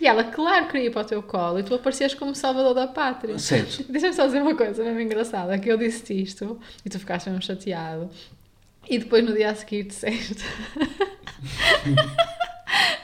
e 0.02 0.06
ela, 0.06 0.26
claro, 0.26 0.68
queria 0.68 0.88
ir 0.88 0.92
para 0.92 1.04
o 1.04 1.06
teu 1.06 1.24
colo 1.24 1.60
e 1.60 1.64
tu 1.64 1.74
aparecias 1.74 2.14
como 2.14 2.36
salvador 2.36 2.74
da 2.74 2.88
pátria. 2.88 3.40
Certo. 3.40 3.86
Deixa-me 3.90 4.14
só 4.14 4.26
dizer 4.26 4.42
uma 4.42 4.54
coisa 4.54 4.84
mesmo 4.84 5.00
engraçada, 5.00 5.58
que 5.58 5.70
eu 5.70 5.78
disse 5.78 6.14
isto 6.14 6.60
e 6.86 6.90
tu 6.90 7.00
ficaste 7.00 7.30
mesmo 7.30 7.42
chateado. 7.42 8.10
E 8.90 8.98
depois 8.98 9.24
no 9.24 9.34
dia 9.34 9.52
a 9.52 9.56
seguir 9.56 9.84
disseste. 9.84 10.44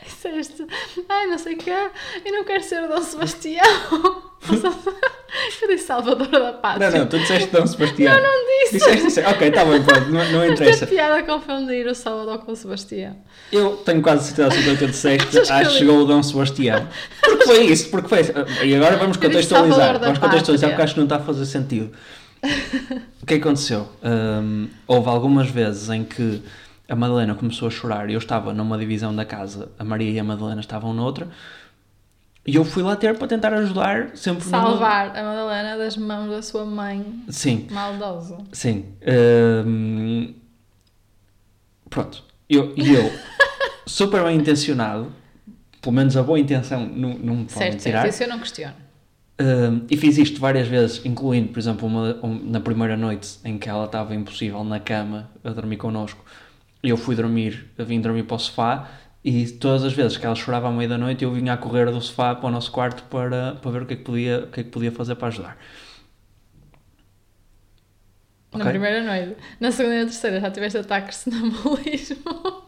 disseste, 0.03 0.67
ai 1.07 1.27
não 1.27 1.37
sei 1.37 1.55
o 1.55 1.57
quê, 1.57 1.71
eu 2.25 2.33
não 2.33 2.43
quero 2.43 2.63
ser 2.63 2.83
o 2.83 2.89
Dom 2.89 3.01
Sebastião. 3.01 3.63
eu 5.61 5.67
disse 5.67 5.85
Salvador 5.85 6.27
da 6.27 6.53
Pátria. 6.53 6.89
Não, 6.89 6.99
não, 6.99 7.07
tu 7.07 7.19
disseste 7.19 7.49
Dom 7.49 7.65
Sebastião. 7.67 8.13
Não, 8.13 8.21
não 8.21 8.45
disse. 8.45 8.73
Disseste, 8.77 9.05
disseste. 9.05 9.29
Ok, 9.31 9.47
está 9.47 9.65
bem, 9.65 9.83
pronto, 9.83 10.09
não, 10.09 10.31
não 10.31 10.39
Mas 10.39 10.51
interessa. 10.51 10.85
tem 10.85 10.95
piada 10.95 11.23
confundir 11.23 11.87
o 11.87 11.95
Salvador 11.95 12.39
com 12.39 12.51
o 12.51 12.55
Sebastião. 12.55 13.15
Eu 13.51 13.77
tenho 13.77 14.01
quase 14.01 14.31
certeza 14.33 14.61
que 14.61 14.77
tu 14.77 14.87
disseste, 14.87 15.37
acho 15.37 15.53
que 15.53 15.65
eu 15.65 15.69
chegou 15.71 15.99
o 16.01 16.05
Dom 16.05 16.21
Sebastião. 16.23 16.87
Porque 17.21 17.45
foi 17.45 17.65
isso, 17.65 17.89
porque 17.89 18.07
foi. 18.07 18.21
E 18.63 18.75
agora 18.75 18.97
vamos 18.97 19.17
Eu 19.17 19.23
contextualizar. 19.23 19.99
Vamos 19.99 20.19
contextualizar 20.19 20.69
porque 20.69 20.83
acho 20.83 20.93
que 20.93 20.99
não 20.99 21.05
está 21.05 21.17
a 21.17 21.19
fazer 21.19 21.45
sentido. 21.45 21.91
O 23.21 23.25
que 23.25 23.33
é 23.33 23.37
que 23.39 23.43
aconteceu? 23.43 23.87
Hum, 24.03 24.67
houve 24.87 25.09
algumas 25.09 25.49
vezes 25.49 25.89
em 25.89 26.03
que 26.03 26.41
a 26.87 26.95
Madalena 26.95 27.33
começou 27.33 27.67
a 27.67 27.71
chorar 27.71 28.09
e 28.09 28.13
eu 28.13 28.19
estava 28.19 28.53
numa 28.53 28.77
divisão 28.77 29.15
da 29.15 29.25
casa, 29.25 29.69
a 29.79 29.83
Maria 29.83 30.11
e 30.11 30.19
a 30.19 30.23
Madalena 30.23 30.61
estavam 30.61 30.93
noutra. 30.93 31.27
E 32.45 32.55
eu 32.55 32.63
fui 32.63 32.83
lá 32.83 32.95
ter 32.95 33.17
para 33.17 33.27
tentar 33.27 33.51
ajudar 33.53 34.15
sempre 34.15 34.43
Salvar 34.43 35.07
a 35.17 35.23
Madalena 35.23 35.77
das 35.77 35.97
mãos 35.97 36.29
da 36.29 36.41
sua 36.43 36.63
mãe 36.63 37.23
Sim, 37.29 37.67
maldosa. 37.71 38.37
sim. 38.51 38.85
Hum, 39.65 40.33
Pronto. 41.89 42.23
Eu, 42.49 42.73
e 42.75 42.93
eu, 42.93 43.11
super 43.87 44.23
bem 44.23 44.37
intencionado, 44.37 45.11
pelo 45.81 45.95
menos 45.95 46.15
a 46.17 46.23
boa 46.23 46.39
intenção 46.39 46.85
não, 46.85 47.13
não 47.15 47.35
me 47.37 47.45
podem 47.45 47.71
Certo, 47.71 47.81
tirar. 47.83 48.01
certo. 48.01 48.13
Isso 48.13 48.23
eu 48.23 48.29
não 48.29 48.39
questiono. 48.39 48.73
Um, 49.41 49.85
e 49.89 49.97
fiz 49.97 50.17
isto 50.17 50.39
várias 50.39 50.67
vezes, 50.67 51.03
incluindo, 51.05 51.49
por 51.49 51.59
exemplo, 51.59 51.87
uma, 51.87 52.15
um- 52.23 52.39
na 52.51 52.59
primeira 52.59 52.95
noite 52.95 53.37
em 53.43 53.57
que 53.57 53.67
ela 53.67 53.85
estava 53.85 54.15
impossível 54.15 54.63
na 54.63 54.79
cama 54.79 55.29
a 55.43 55.49
dormir 55.49 55.77
connosco. 55.77 56.23
Eu 56.81 56.95
fui 56.95 57.15
dormir, 57.15 57.65
eu 57.77 57.85
vim 57.85 57.99
dormir 57.99 58.23
para 58.23 58.35
o 58.35 58.39
sofá 58.39 58.87
e 59.25 59.47
todas 59.49 59.83
as 59.83 59.93
vezes 59.93 60.17
que 60.17 60.25
ela 60.25 60.35
chorava 60.35 60.67
à 60.67 60.71
meia 60.71 60.87
da 60.87 60.97
noite 60.99 61.23
eu 61.23 61.31
vinha 61.33 61.53
a 61.53 61.57
correr 61.57 61.91
do 61.91 61.99
sofá 61.99 62.35
para 62.35 62.47
o 62.47 62.51
nosso 62.51 62.71
quarto 62.71 63.03
para, 63.09 63.55
para 63.55 63.71
ver 63.71 63.81
o 63.81 63.85
que, 63.87 63.93
é 63.95 63.97
que 63.97 64.03
podia, 64.03 64.43
o 64.45 64.47
que 64.51 64.59
é 64.59 64.63
que 64.63 64.69
podia 64.69 64.91
fazer 64.91 65.15
para 65.15 65.29
ajudar. 65.29 65.57
Na 68.53 68.65
Ok? 68.65 68.69
primeira 68.69 69.03
noite. 69.03 69.35
Na 69.59 69.71
segunda 69.71 69.95
e 69.95 69.99
na 69.99 70.05
terceira 70.05 70.39
já 70.39 70.51
tiveste 70.51 70.77
ataques 70.77 71.25
de 71.25 71.31
sonambulismo. 71.31 72.63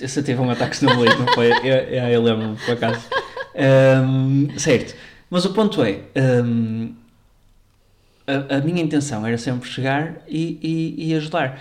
Esse 0.00 0.22
teve 0.22 0.40
um 0.40 0.50
ataque 0.50 0.72
de 0.72 0.76
sonambulismo, 0.78 1.26
foi? 1.34 1.50
Eu, 1.50 1.74
eu, 1.74 2.04
eu 2.08 2.22
lembro-me, 2.22 2.56
por 2.56 2.72
acaso. 2.72 3.06
Um, 3.54 4.58
certo. 4.58 4.94
Mas 5.28 5.44
o 5.44 5.52
ponto 5.52 5.82
é, 5.82 6.00
um, 6.44 6.94
a, 8.26 8.56
a 8.56 8.60
minha 8.60 8.82
intenção 8.82 9.26
era 9.26 9.38
sempre 9.38 9.68
chegar 9.68 10.22
e, 10.28 10.58
e, 10.62 11.08
e 11.10 11.14
ajudar. 11.14 11.60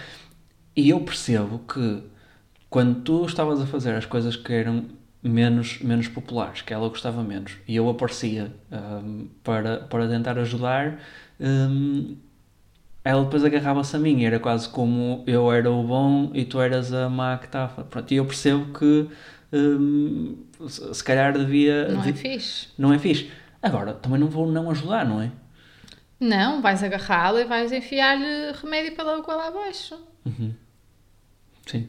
E 0.76 0.90
eu 0.90 1.00
percebo 1.02 1.60
que 1.60 2.04
quando 2.76 3.04
tu 3.04 3.26
estavas 3.26 3.62
a 3.62 3.66
fazer 3.66 3.96
as 3.96 4.06
coisas 4.06 4.36
que 4.36 4.52
eram 4.52 4.84
menos, 5.24 5.80
menos 5.80 6.10
populares, 6.10 6.62
que 6.62 6.74
ela 6.74 6.90
gostava 6.90 7.24
menos, 7.24 7.54
e 7.66 7.74
eu 7.74 7.90
aparecia 7.90 8.52
um, 8.70 9.30
para, 9.42 9.78
para 9.78 10.06
tentar 10.10 10.38
ajudar, 10.38 11.00
um, 11.40 12.18
ela 13.02 13.24
depois 13.24 13.46
agarrava-se 13.46 13.96
a 13.96 14.00
mim, 14.00 14.26
era 14.26 14.42
quase 14.42 14.68
como 14.68 15.24
eu 15.26 15.50
era 15.54 15.72
o 15.72 15.84
bom 15.84 16.32
e 16.34 16.44
tu 16.44 16.60
eras 16.60 16.92
a 16.92 17.10
má 17.10 17.38
que 17.38 17.46
estava. 17.46 17.86
Pronto, 17.86 18.12
e 18.14 18.18
eu 18.18 18.26
percebo 18.26 18.78
que 18.78 19.08
hum, 19.54 20.36
se 20.68 21.02
calhar 21.02 21.32
devia. 21.32 21.88
Não 21.88 22.04
é 22.04 22.12
de- 22.12 22.20
fixe. 22.20 22.68
não 22.78 22.92
é 22.92 23.00
fixe. 23.00 23.32
Agora, 23.64 23.94
também 23.94 24.20
não 24.20 24.28
vou 24.28 24.52
não 24.52 24.70
ajudar, 24.70 25.06
não 25.06 25.22
é? 25.22 25.32
Não, 26.20 26.62
vais 26.62 26.84
agarrá-la 26.84 27.40
e 27.40 27.46
vais 27.46 27.72
enfiar-lhe 27.72 28.52
remédio 28.62 28.98
pela 28.98 29.22
goela 29.22 29.48
abaixo. 29.48 29.98
Sim. 31.66 31.88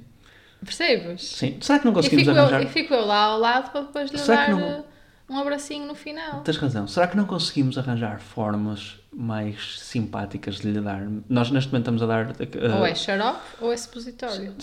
Percebes? 0.66 1.22
Sim. 1.22 1.56
Será 1.60 1.78
que 1.78 1.84
não 1.86 1.92
E 1.92 1.94
conseguimos 1.94 2.24
fico, 2.26 2.36
eu, 2.36 2.42
arranjar? 2.42 2.62
e 2.62 2.66
fico 2.66 2.92
eu 2.94 3.06
lá 3.06 3.22
ao 3.24 3.38
lado 3.38 3.70
para 3.70 3.80
depois 3.82 4.10
lhe 4.10 4.18
Será 4.18 4.46
dar 4.46 4.50
não- 4.50 4.60
eh, 4.60 4.84
um 5.30 5.38
abracinho 5.38 5.86
no 5.86 5.94
final. 5.94 6.40
Tens 6.42 6.56
razão. 6.58 6.86
Será 6.86 7.06
que 7.06 7.16
não 7.16 7.24
conseguimos 7.24 7.78
arranjar 7.78 8.20
formas 8.20 8.96
mais 9.12 9.80
simpáticas 9.80 10.56
de 10.60 10.70
lhe 10.70 10.80
dar? 10.80 11.06
Nós 11.28 11.50
neste 11.50 11.70
momento 11.72 11.82
estamos 11.90 12.02
a 12.02 12.06
dar. 12.06 12.26
uh, 12.30 12.78
Ou 12.80 12.86
é 12.86 12.94
xarope 12.94 13.40
ou 13.60 13.72
é 13.72 13.76
supositório. 13.76 14.54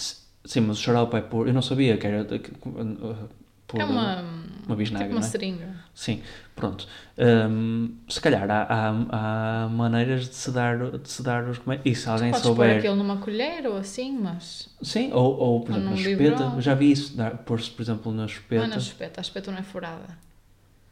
Sim, 0.45 0.59
mas 0.61 0.77
o 0.77 0.81
xarope 0.81 1.15
é 1.17 1.21
por. 1.21 1.47
Eu 1.47 1.53
não 1.53 1.61
sabia 1.61 1.97
que 1.97 2.05
era. 2.05 2.23
que- 2.25 2.51
uh, 2.67 3.29
por, 3.65 3.79
É 3.81 3.85
uma, 3.85 4.23
uma 4.67 4.75
bisnaga, 4.75 5.05
tipo 5.05 5.15
uma 5.17 5.25
é? 5.25 5.29
seringa. 5.29 5.75
Sim, 5.95 6.21
pronto. 6.55 6.87
Hum, 7.17 7.95
se 8.09 8.19
calhar 8.21 8.49
há, 8.49 8.63
há, 8.63 9.63
há 9.65 9.69
maneiras 9.69 10.27
de 10.29 10.35
se 10.35 10.51
dar, 10.51 10.77
de 10.91 11.09
se 11.09 11.21
dar 11.23 11.47
os 11.47 11.57
remédios. 11.59 11.85
E 11.97 12.01
se 12.01 12.09
alguém 12.09 12.31
Podes 12.31 12.41
pôr 12.47 12.55
souber. 12.55 12.77
aquilo 12.79 12.95
numa 12.95 13.17
colher 13.17 13.65
ou 13.67 13.77
assim, 13.77 14.17
mas 14.19 14.69
Sim, 14.81 15.11
ou, 15.13 15.37
ou 15.37 15.61
por 15.61 15.71
Ou 15.71 15.77
exemplo, 15.77 15.95
na 15.97 16.03
biberon. 16.03 16.61
Já 16.61 16.73
vi 16.75 16.91
isso. 16.91 17.15
Pôr-se, 17.45 17.69
por 17.71 17.81
exemplo, 17.81 18.11
na 18.11 18.17
não 18.19 18.23
é 18.25 18.27
chupeta. 18.27 18.67
na 18.67 18.79
chupeta. 18.79 19.21
A 19.21 19.23
chupeta 19.23 19.51
não 19.51 19.59
é 19.59 19.63
furada. 19.63 20.17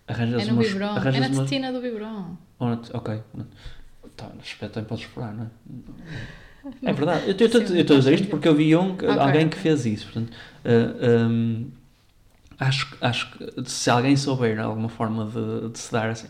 Arranjas 0.07 0.43
É 0.43 0.45
no 0.47 0.53
umas. 0.53 0.67
biberon. 0.67 0.97
É 0.97 1.19
na 1.19 1.27
umas 1.27 1.39
tetina 1.39 1.71
do 1.71 1.81
biberon. 1.81 2.37
ou 2.59 2.67
na- 2.69 2.81
ok. 2.93 3.21
Tá, 4.17 4.25
na 4.35 4.43
chupeta 4.43 4.73
também 4.73 4.89
podes 4.89 5.05
furar, 5.05 5.33
não 5.33 5.45
é? 5.45 5.47
É 6.83 6.93
verdade. 6.93 7.23
Eu 7.27 7.47
estou 7.47 7.95
a 7.95 7.99
dizer 7.99 8.13
isto 8.13 8.27
porque 8.27 8.47
eu 8.47 8.53
vi 8.53 8.75
um, 8.75 8.95
que- 8.95 9.05
Ok, 9.07 9.19
alguém 9.19 9.49
que 9.49 9.57
fez 9.57 9.83
isso. 9.87 10.05
Portanto, 10.05 10.31
uh, 10.63 11.27
um, 11.27 11.71
acho, 12.61 12.95
acho 13.01 13.31
que 13.31 13.69
se 13.69 13.89
alguém 13.89 14.15
souber 14.15 14.59
alguma 14.59 14.87
forma 14.87 15.25
de, 15.25 15.69
de 15.69 15.79
se 15.79 15.91
dar 15.91 16.09
assim. 16.09 16.29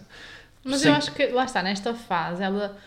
Mas 0.64 0.82
Sim. 0.82 0.90
eu 0.90 0.96
acho 0.96 1.12
que, 1.12 1.28
lá 1.28 1.44
está, 1.44 1.62
nesta 1.62 1.94
fase, 1.94 2.42
ela 2.42 2.78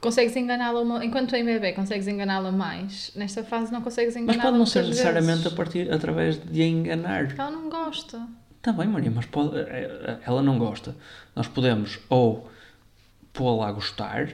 consegues 0.00 0.34
enganá-la, 0.36 1.04
enquanto 1.04 1.34
em 1.34 1.44
bebê 1.44 1.72
consegues 1.72 2.06
enganá-la 2.06 2.52
mais, 2.52 3.12
nesta 3.14 3.42
fase 3.44 3.72
não 3.72 3.80
consegues 3.80 4.14
Mas 4.14 4.22
enganá-la 4.22 4.42
pode 4.42 4.58
não 4.58 4.66
ser 4.66 4.84
necessariamente 4.84 5.40
a 5.40 5.42
vezes. 5.42 5.56
partir 5.56 5.92
através 5.92 6.42
de 6.42 6.62
a 6.62 6.66
enganar. 6.66 7.26
Porque 7.26 7.40
ela 7.40 7.50
não 7.50 7.68
gosta. 7.68 8.26
Está 8.56 8.72
bem, 8.72 8.88
Maria, 8.88 9.10
mas 9.10 9.26
pode, 9.26 9.56
eh, 9.56 10.18
ela 10.26 10.42
não 10.42 10.58
gosta. 10.58 10.96
Nós 11.34 11.46
podemos 11.46 12.00
ou 12.08 12.50
pô-la 13.32 13.68
a 13.68 13.72
gostar, 13.72 14.30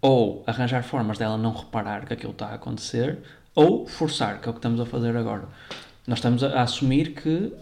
ou 0.00 0.44
arranjar 0.46 0.82
formas 0.82 1.18
dela 1.18 1.38
não 1.38 1.52
reparar 1.52 2.04
que 2.04 2.12
aquilo 2.12 2.32
está 2.32 2.48
a 2.48 2.54
acontecer, 2.54 3.18
ou 3.54 3.86
forçar, 3.86 4.40
que 4.40 4.48
é 4.48 4.50
o 4.50 4.52
que 4.52 4.58
estamos 4.58 4.80
a 4.80 4.86
fazer 4.86 5.16
agora. 5.16 5.48
Nós 6.08 6.18
estamos 6.18 6.42
a, 6.42 6.48
a 6.60 6.62
assumir 6.62 7.14
que 7.14 7.52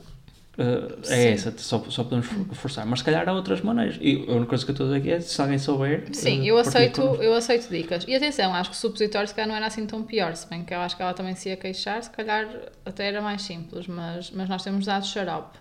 eh, 0.59 0.99
é 1.11 1.33
essa, 1.33 1.53
só, 1.59 1.79
só 1.91 2.05
podemos 2.05 2.27
for- 2.27 2.55
forçar. 2.55 2.87
Mas 2.87 3.01
se 3.01 3.05
calhar 3.05 3.29
há 3.29 3.33
outras 3.33 3.61
maneiras. 3.61 3.99
E 4.01 4.25
a 4.29 4.33
única 4.33 4.47
coisa 4.51 4.65
que 4.65 4.71
eu 4.71 4.75
estou 4.75 4.87
a 4.87 4.91
dizer 4.91 5.01
aqui 5.01 5.11
é 5.11 5.21
se 5.21 5.41
alguém 5.41 5.59
souber. 5.59 6.09
Sim, 6.13 6.43
eh, 6.47 6.51
eu 6.51 6.59
aceito, 6.59 7.01
eu 7.21 7.35
aceito 7.35 7.69
dicas. 7.69 8.05
E 8.09 8.15
atenção, 8.15 8.55
acho 8.55 8.71
que 8.71 8.77
o 8.77 8.79
supositório 8.79 9.29
se 9.29 9.35
calhar 9.35 9.49
não 9.49 9.57
era 9.57 9.67
assim 9.67 9.87
tão 9.87 10.03
pior, 10.03 10.35
se 10.37 10.49
bem 10.49 10.65
que 10.65 10.73
eu 10.75 10.81
acho 10.81 10.97
que 10.97 11.03
ela 11.03 11.15
também 11.15 11.35
se 11.35 11.49
ia 11.51 11.57
queixar, 11.57 12.03
se 12.03 12.11
calhar 12.11 12.49
até 12.85 13.07
era 13.09 13.21
mais 13.21 13.43
simples, 13.43 13.87
mas, 13.87 14.31
mas 14.31 14.49
nós 14.49 14.63
temos 14.63 14.87
dado 14.87 15.05
xarope. 15.07 15.59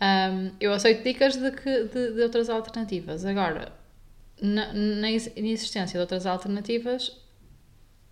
Ahm, 0.00 0.50
eu 0.60 0.72
aceito 0.72 1.04
dicas 1.04 1.36
de, 1.36 1.50
que, 1.52 1.84
de, 1.84 2.12
de 2.14 2.22
outras 2.22 2.50
alternativas. 2.50 3.24
Agora, 3.24 3.72
na, 4.40 4.72
na 4.72 5.10
ex- 5.12 5.30
inexistência 5.36 5.92
de 5.98 6.00
outras 6.00 6.26
alternativas, 6.26 7.16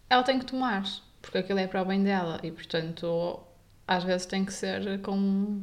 ela 0.09 0.23
tem 0.23 0.39
que 0.39 0.45
tomar, 0.47 0.85
porque 1.23 1.39
aquilo 1.39 1.59
é 1.59 1.67
para 1.67 1.83
o 1.83 1.85
bem 1.85 2.03
dela 2.03 2.41
e, 2.43 2.51
portanto, 2.51 3.41
às 3.91 4.05
vezes 4.05 4.27
tem 4.27 4.45
que 4.45 4.53
ser 4.53 5.01
com. 5.03 5.61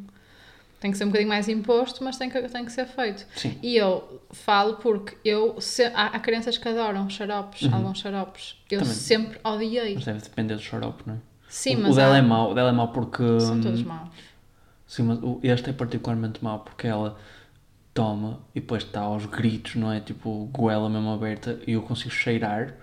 Tem 0.79 0.91
que 0.91 0.97
ser 0.97 1.05
um 1.05 1.07
bocadinho 1.07 1.29
mais 1.29 1.49
imposto, 1.49 2.03
mas 2.03 2.17
tem 2.17 2.29
que, 2.29 2.39
tem 2.49 2.63
que 2.63 2.71
ser 2.71 2.85
feito. 2.85 3.25
Sim. 3.35 3.57
E 3.63 3.75
eu 3.75 4.21
falo 4.31 4.75
porque 4.75 5.17
eu 5.25 5.59
se, 5.59 5.83
há, 5.85 6.05
há 6.07 6.19
crianças 6.19 6.55
que 6.59 6.69
adoram 6.69 7.09
xaropes, 7.09 7.67
alguns 7.73 7.97
xaropes. 7.99 8.61
Eu 8.69 8.81
Também. 8.81 8.93
sempre 8.93 9.39
odiei. 9.43 9.95
Mas 9.95 10.05
deve 10.05 10.21
depender 10.21 10.53
do 10.53 10.61
xarope, 10.61 11.01
não 11.07 11.15
é? 11.15 11.17
Sim, 11.49 11.77
o, 11.77 11.81
mas 11.81 11.93
o 11.93 11.95
dela 11.95 12.13
há- 12.13 12.17
é 12.19 12.21
mau, 12.21 12.51
o 12.51 12.53
dela 12.53 12.69
é 12.69 12.71
mau 12.73 12.89
porque. 12.91 13.23
são 13.39 13.59
todos 13.59 13.81
hum, 13.81 13.85
maus. 13.85 14.09
Sim, 14.85 15.03
mas 15.03 15.19
este 15.41 15.71
é 15.71 15.73
particularmente 15.73 16.43
mau 16.43 16.59
porque 16.59 16.85
ela 16.85 17.17
toma 17.93 18.41
e 18.53 18.59
depois 18.59 18.83
está 18.83 19.01
aos 19.01 19.25
gritos, 19.25 19.75
não 19.75 19.91
é? 19.91 19.99
Tipo, 19.99 20.45
goela 20.53 20.89
mesmo 20.89 21.09
aberta 21.11 21.59
e 21.65 21.71
eu 21.71 21.81
consigo 21.81 22.11
cheirar. 22.11 22.75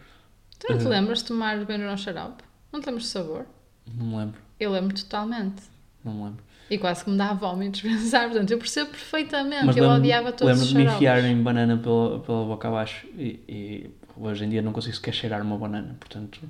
Tu 0.59 0.67
não 0.73 0.79
te 0.79 0.85
Eh. 0.87 0.89
lembras 0.89 1.19
de 1.21 1.27
tomar 1.27 1.65
Benuron 1.65 1.97
xarope? 1.97 2.43
Não 2.73 2.81
te 2.81 2.87
lembras 2.87 3.05
de 3.05 3.11
sabor? 3.11 3.47
Não 3.87 4.07
me 4.07 4.17
lembro, 4.17 4.41
Eu 4.59 4.71
lembro 4.73 4.95
totalmente. 4.95 5.63
não 6.05 6.13
me 6.15 6.25
lembro. 6.25 6.45
E 6.71 6.79
quase 6.79 7.05
que 7.05 7.11
me 7.11 7.19
dá 7.19 7.33
vómitos 7.35 7.81
pensar. 7.83 8.29
Portanto, 8.29 8.51
eu 8.51 8.59
percebo 8.59 8.91
perfeitamente. 8.91 9.67
Mas 9.67 9.77
eu 9.77 9.83
lembro- 9.85 9.99
odiava 9.99 10.33
todos 10.33 10.61
os 10.61 10.61
Lembro 10.61 10.67
de 10.69 10.75
me 10.75 10.81
xaropes. 10.85 10.97
enfiarem 10.97 11.43
banana 11.43 11.77
pela, 11.77 12.21
pela 12.21 12.45
boca 12.45 12.69
abaixo 12.69 13.07
e, 13.19 13.41
e 13.49 13.91
hoje 14.17 14.45
em 14.45 14.49
dia 14.49 14.63
não 14.63 14.73
consigo 14.73 14.95
sequer 14.97 15.13
cheirar 15.13 15.43
uma 15.43 15.59
banana. 15.59 15.97
Portanto, 16.01 16.41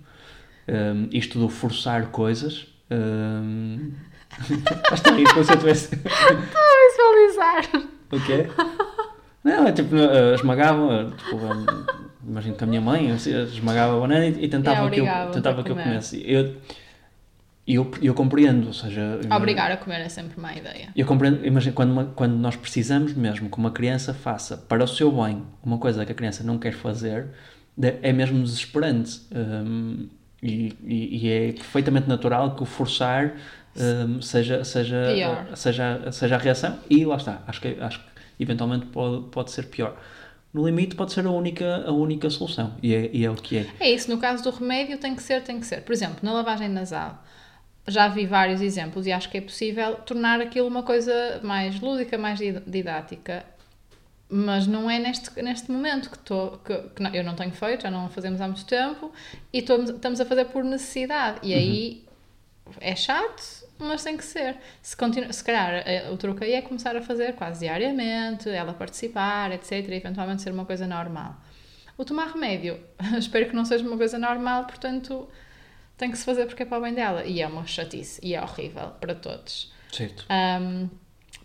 hum, 0.69 1.09
isto 1.11 1.39
do 1.39 1.49
forçar 1.49 2.07
coisas. 2.09 2.67
Hum... 2.91 3.93
Basta 4.91 5.13
rir, 5.15 5.25
como 5.33 5.45
se 5.45 5.53
eu 5.53 5.57
tivesse. 5.59 5.97
Visualizar. 5.97 7.65
O 8.11 8.21
quê? 8.21 8.47
Não, 9.43 9.67
é 9.67 9.73
tipo, 9.73 9.95
eh, 9.97 10.35
esmagava, 10.35 11.13
tipo, 11.17 11.37
eh, 11.37 11.85
imagino 12.27 12.57
que 12.57 12.65
a 12.65 12.67
minha 12.67 12.81
mãe 12.81 13.13
assim, 13.13 13.31
esmagava 13.45 13.97
a 13.97 14.01
banana 14.01 14.27
e, 14.27 14.45
e 14.45 14.49
tentava, 14.49 14.87
E 14.89 14.91
que 14.91 15.01
eu, 15.01 15.07
tentava 15.33 15.61
a 15.61 15.65
que 15.65 15.71
eu 15.71 15.77
comesse. 15.77 16.23
Eu, 16.27 16.57
eu, 17.67 17.91
eu 18.03 18.13
compreendo, 18.15 18.67
ou 18.69 18.73
seja... 18.73 19.21
Obrigar 19.35 19.71
a 19.73 19.77
comer 19.77 20.01
é 20.01 20.09
sempre 20.09 20.39
má 20.41 20.55
ideia. 20.55 20.89
Eu 20.95 21.07
compreendo, 21.07 21.47
imagina, 21.47 21.75
quando, 21.75 21.91
uma- 21.93 22.05
quando 22.05 22.35
nós 22.37 22.57
precisamos 22.57 23.15
mesmo 23.15 23.49
que 23.49 23.57
uma 23.59 23.71
criança 23.71 24.13
faça 24.13 24.57
para 24.57 24.85
o 24.85 24.89
seu 24.89 25.11
bem 25.11 25.43
uma 25.63 25.79
coisa 25.79 26.05
que 26.05 26.13
a 26.13 26.15
criança 26.15 26.45
não 26.45 26.59
quer 26.59 26.73
fazer, 26.73 27.29
é 28.03 28.13
mesmo 28.13 28.43
desesperante. 28.43 29.23
Hum, 29.35 30.09
e, 30.43 30.77
e- 30.85 31.19
e 31.27 31.29
é 31.31 31.53
perfeitamente 31.53 32.07
natural 32.07 32.55
que 32.55 32.63
o 32.63 32.67
forçar 32.67 33.33
hum, 33.77 34.21
seja, 34.21 34.63
seja, 34.63 35.13
Pior. 35.15 35.57
seja, 35.57 36.13
seja 36.13 36.35
a 36.35 36.39
reação. 36.39 36.79
E 36.91 37.05
lá 37.07 37.17
está, 37.17 37.43
acho 37.47 37.61
que, 37.63 37.77
acho 37.81 37.99
que 37.99 38.05
eventualmente 38.43 38.87
pode, 38.87 39.25
pode 39.31 39.51
ser 39.51 39.65
pior. 39.65 39.97
No 40.53 40.65
limite 40.67 40.95
pode 40.95 41.13
ser 41.13 41.27
a 41.27 41.31
única, 41.31 41.83
a 41.87 41.91
única 41.93 42.29
solução. 42.31 42.75
E 42.83 42.95
é, 42.95 43.11
e 43.13 43.25
é 43.25 43.31
o 43.31 43.35
que 43.35 43.57
é. 43.57 43.67
É 43.81 43.91
isso, 43.91 44.09
no 44.11 44.19
caso 44.19 44.45
do 44.45 44.51
remédio 44.51 44.99
tem 44.99 45.17
que 45.17 45.23
ser, 45.23 45.43
tem 45.43 45.59
que 45.59 45.67
ser. 45.67 45.81
Por 45.81 45.93
exemplo, 45.93 46.19
na 46.23 46.33
lavagem 46.33 46.69
nasal, 46.69 47.25
já 47.87 48.09
vi 48.09 48.27
vários 48.27 48.61
exemplos 48.63 49.07
e 49.07 49.13
acho 49.13 49.29
que 49.31 49.39
é 49.39 49.41
possível 49.41 49.97
tornar 49.97 50.41
aquilo 50.41 50.67
uma 50.69 50.83
coisa 50.83 51.41
mais 51.43 51.79
lúdica, 51.81 52.17
mais 52.19 52.39
did- 52.39 52.63
didática. 52.67 53.45
Mas 54.29 54.67
não 54.67 54.91
é 54.91 54.99
neste, 54.99 55.41
neste 55.43 55.71
momento 55.71 56.11
que, 56.11 56.19
tô, 56.19 56.53
que, 56.65 56.77
que 56.95 57.03
não- 57.03 57.15
eu 57.15 57.23
não 57.23 57.35
tenho 57.37 57.53
feito, 57.53 57.83
já 57.83 57.91
não 57.91 58.09
fazemos 58.09 58.41
há 58.41 58.47
muito 58.49 58.65
tempo, 58.65 59.13
e 59.53 59.63
tô- 59.63 59.83
estamos 59.83 60.21
a 60.21 60.25
fazer 60.25 60.47
por 60.47 60.65
necessidade. 60.65 61.39
E 61.43 61.53
aí 61.55 62.05
é 62.81 62.97
chato, 62.97 63.43
mas 63.79 64.03
tem 64.03 64.17
que 64.17 64.25
ser. 64.25 64.57
Se, 64.83 64.97
continu... 64.97 65.31
se 65.33 65.45
calhar 65.45 65.83
eh, 65.87 66.11
o 66.11 66.17
truque 66.17 66.43
aí 66.45 66.55
é 66.55 66.63
começar 66.63 66.97
a 66.97 67.03
fazer 67.03 67.35
quase 67.35 67.61
diariamente, 67.61 68.49
ela 68.49 68.73
participar, 68.73 69.53
etc. 69.53 69.73
E 69.73 69.95
eventualmente 69.95 70.43
ser 70.43 70.53
uma 70.53 70.65
coisa 70.65 70.87
normal. 70.87 71.37
O 71.99 72.05
tomar 72.05 72.29
remédio, 72.33 72.81
espero 73.19 73.47
que 73.49 73.55
não 73.55 73.65
seja 73.65 73.87
uma 73.87 73.97
coisa 73.97 74.19
normal, 74.19 74.65
portanto 74.65 75.29
tem 75.97 76.11
que 76.11 76.19
se 76.19 76.25
fazer 76.25 76.47
porque 76.47 76.63
é 76.63 76.67
para 76.67 76.79
o 76.79 76.83
bem 76.83 76.95
dela. 76.95 77.25
E 77.25 77.41
é 77.41 77.47
uma 77.47 77.67
chatice, 77.67 78.21
e 78.23 78.35
é 78.35 78.43
horrível 78.43 78.91
para 79.01 79.15
todos. 79.15 79.73
Certo. 79.93 80.27
Um, 80.31 80.89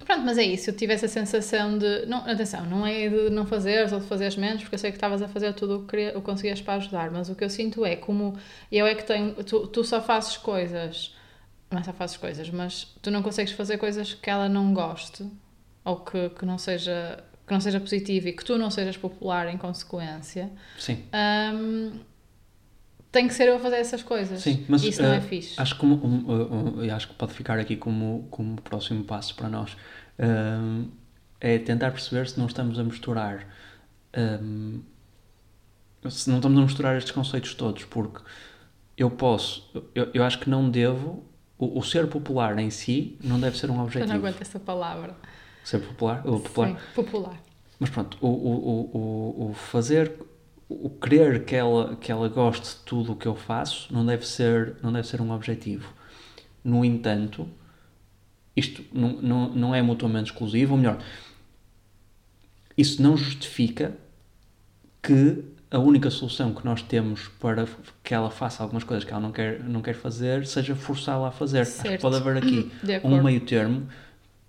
pronto, 0.04 0.22
mas 0.24 0.38
é 0.38 0.44
isso. 0.44 0.70
Eu 0.70 0.76
tive 0.76 0.94
essa 0.94 1.08
sensação 1.08 1.78
de. 1.78 2.06
Não, 2.06 2.20
atenção, 2.20 2.66
não 2.66 2.86
é 2.86 3.08
de 3.08 3.30
não 3.30 3.46
fazeres 3.46 3.92
ou 3.92 4.00
de 4.00 4.08
fazeres 4.08 4.36
menos, 4.36 4.62
porque 4.62 4.76
eu 4.76 4.80
sei 4.80 4.92
que 4.92 4.98
estavas 4.98 5.22
a 5.22 5.28
fazer 5.28 5.54
tudo 5.54 5.78
o 5.78 5.82
que, 5.82 5.88
queria, 5.90 6.10
o 6.12 6.22
que 6.22 6.26
conseguias 6.26 6.62
para 6.62 6.76
ajudar, 6.76 7.12
mas 7.12 7.30
o 7.30 7.36
que 7.36 7.44
eu 7.44 7.50
sinto 7.50 7.86
é 7.86 7.96
como 7.96 8.38
eu 8.72 8.86
é 8.88 8.96
que 8.96 9.04
tenho. 9.04 9.34
Tu, 9.44 9.68
tu 9.68 9.84
só 9.84 10.02
fazes 10.02 10.38
coisas. 10.38 11.16
Não 11.70 11.80
é 11.80 11.84
só 11.84 11.94
fazes 11.94 12.18
coisas, 12.18 12.50
mas 12.50 12.96
tu 13.00 13.12
não 13.12 13.22
consegues 13.22 13.54
fazer 13.54 13.78
coisas 13.78 14.16
que 14.16 14.28
ela 14.28 14.50
não 14.50 14.74
goste 14.74 15.24
ou 15.86 15.98
que, 15.98 16.30
que 16.32 16.44
não 16.44 16.58
seja 16.58 17.24
que 17.50 17.54
não 17.54 17.60
seja 17.60 17.80
positivo 17.80 18.28
e 18.28 18.34
que 18.34 18.46
tu 18.46 18.58
não 18.60 18.70
sejas 18.70 18.96
popular 18.96 19.48
em 19.52 19.58
consequência. 19.58 20.52
Sim. 20.78 21.04
Um, 21.12 22.00
tem 23.12 23.28
que 23.28 23.34
ser 23.34 23.48
eu 23.48 23.56
a 23.56 23.60
fazer 23.60 23.78
essas 23.78 24.04
coisas. 24.04 24.42
Sim, 24.42 24.66
mas 24.70 24.84
Isso 24.84 25.02
não 25.02 25.14
é 25.14 25.18
uh, 25.18 25.22
fixe. 25.22 25.56
Acho 25.60 25.78
que, 25.78 25.86
um, 25.86 25.94
um, 25.94 26.80
um, 26.84 26.94
acho 26.96 27.08
que 27.08 27.14
pode 27.16 27.34
ficar 27.34 27.58
aqui 27.60 27.76
como, 27.76 28.28
como 28.30 28.62
próximo 28.62 29.04
passo 29.04 29.36
para 29.36 29.50
nós. 29.50 29.76
É 31.42 31.58
tentar 31.60 31.92
perceber 31.92 32.28
se 32.28 32.38
não 32.40 32.48
estamos 32.48 32.78
a 32.78 32.84
misturar. 32.84 33.48
Se 36.10 36.30
não 36.30 36.38
estamos 36.38 36.58
a 36.60 36.62
misturar 36.62 36.98
estes 36.98 37.12
conceitos 37.12 37.54
todos, 37.56 37.84
porque 37.86 38.22
eu 38.98 39.10
posso, 39.12 39.70
eu, 39.94 40.10
eu 40.14 40.24
acho 40.24 40.40
que 40.40 40.50
não 40.50 40.70
devo. 40.70 41.24
O, 41.58 41.80
o 41.80 41.84
ser 41.84 42.08
popular 42.08 42.58
em 42.58 42.70
si 42.70 43.18
não 43.22 43.38
deve 43.38 43.58
ser 43.58 43.70
um 43.70 43.76
Eu 43.76 43.82
objetivo. 43.82 44.08
não 44.14 44.16
aguento 44.16 44.42
essa 44.42 44.58
palavra. 44.60 45.14
Ser 45.62 45.80
popular? 45.80 46.24
Popular. 46.24 46.70
Sim, 46.70 46.78
popular. 46.96 47.38
Mas 47.78 47.90
pronto, 47.90 48.18
o, 48.22 48.28
o, 48.28 48.92
o- 49.46 49.50
o 49.50 49.54
fazer, 49.54 50.14
o 50.70 50.90
querer 50.90 51.44
que 51.44 51.56
ela, 51.56 51.96
que 51.96 52.12
ela 52.12 52.30
goste 52.30 52.76
de 52.76 52.76
tudo 52.86 53.14
o 53.14 53.16
que 53.16 53.28
eu 53.28 53.36
faço 53.36 53.92
não 53.92 54.06
deve 54.06 54.26
ser, 54.26 54.76
não 54.84 54.94
deve 54.94 55.08
ser 55.08 55.20
um 55.20 55.32
objetivo. 55.32 55.92
No 56.64 56.86
entanto, 56.86 57.50
isto 58.56 58.84
não, 58.94 59.14
não, 59.14 59.50
não 59.50 59.76
é 59.76 59.82
mutuamente 59.82 60.32
exclusivo, 60.32 60.74
ou 60.74 60.78
melhor, 60.78 61.00
isso 62.78 63.02
não 63.02 63.18
justifica 63.18 63.96
que 65.02 65.44
a 65.72 65.80
única 65.80 66.10
solução 66.10 66.54
que 66.54 66.64
nós 66.66 66.82
temos 66.82 67.28
para 67.40 67.68
que 68.04 68.14
ela 68.14 68.30
faça 68.30 68.62
algumas 68.64 68.84
coisas 68.84 69.04
que 69.04 69.12
ela 69.12 69.22
não 69.22 69.32
quer, 69.32 69.64
não 69.64 69.82
quer 69.82 69.96
fazer 69.96 70.46
seja 70.46 70.76
forçá-la 70.76 71.30
a 71.30 71.32
fazer. 71.32 71.62
Acho 71.62 71.72
que 71.74 71.82
Certo. 71.90 72.02
pode 72.02 72.16
haver 72.16 72.38
aqui 72.38 72.72
um 73.04 73.24
meio 73.24 73.42
termo 73.42 73.88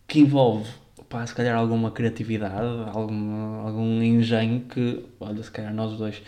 que 0.06 0.20
envolve, 0.20 0.68
pá, 1.10 1.26
se 1.26 1.34
calhar 1.34 1.56
alguma 1.58 1.90
criatividade, 1.90 2.88
algum, 2.94 3.66
algum 3.66 4.00
engenho 4.02 4.60
que, 4.62 5.04
olha, 5.20 5.42
se 5.42 5.50
calhar 5.50 5.74
nós 5.74 5.98
dois 5.98 6.22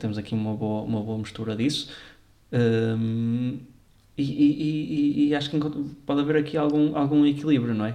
temos 0.00 0.16
aqui 0.18 0.34
uma 0.34 0.54
boa, 0.54 0.82
uma 0.82 1.00
boa 1.02 1.18
mistura 1.18 1.54
disso. 1.54 1.90
Hum, 2.52 3.58
e, 4.16 4.22
e- 4.22 4.62
e- 4.62 5.28
e 5.28 5.34
acho 5.34 5.50
que 5.50 5.58
pode 6.06 6.20
haver 6.20 6.36
aqui 6.36 6.56
algum, 6.56 6.96
algum 6.96 7.26
equilíbrio, 7.26 7.74
não 7.74 7.84
é? 7.84 7.94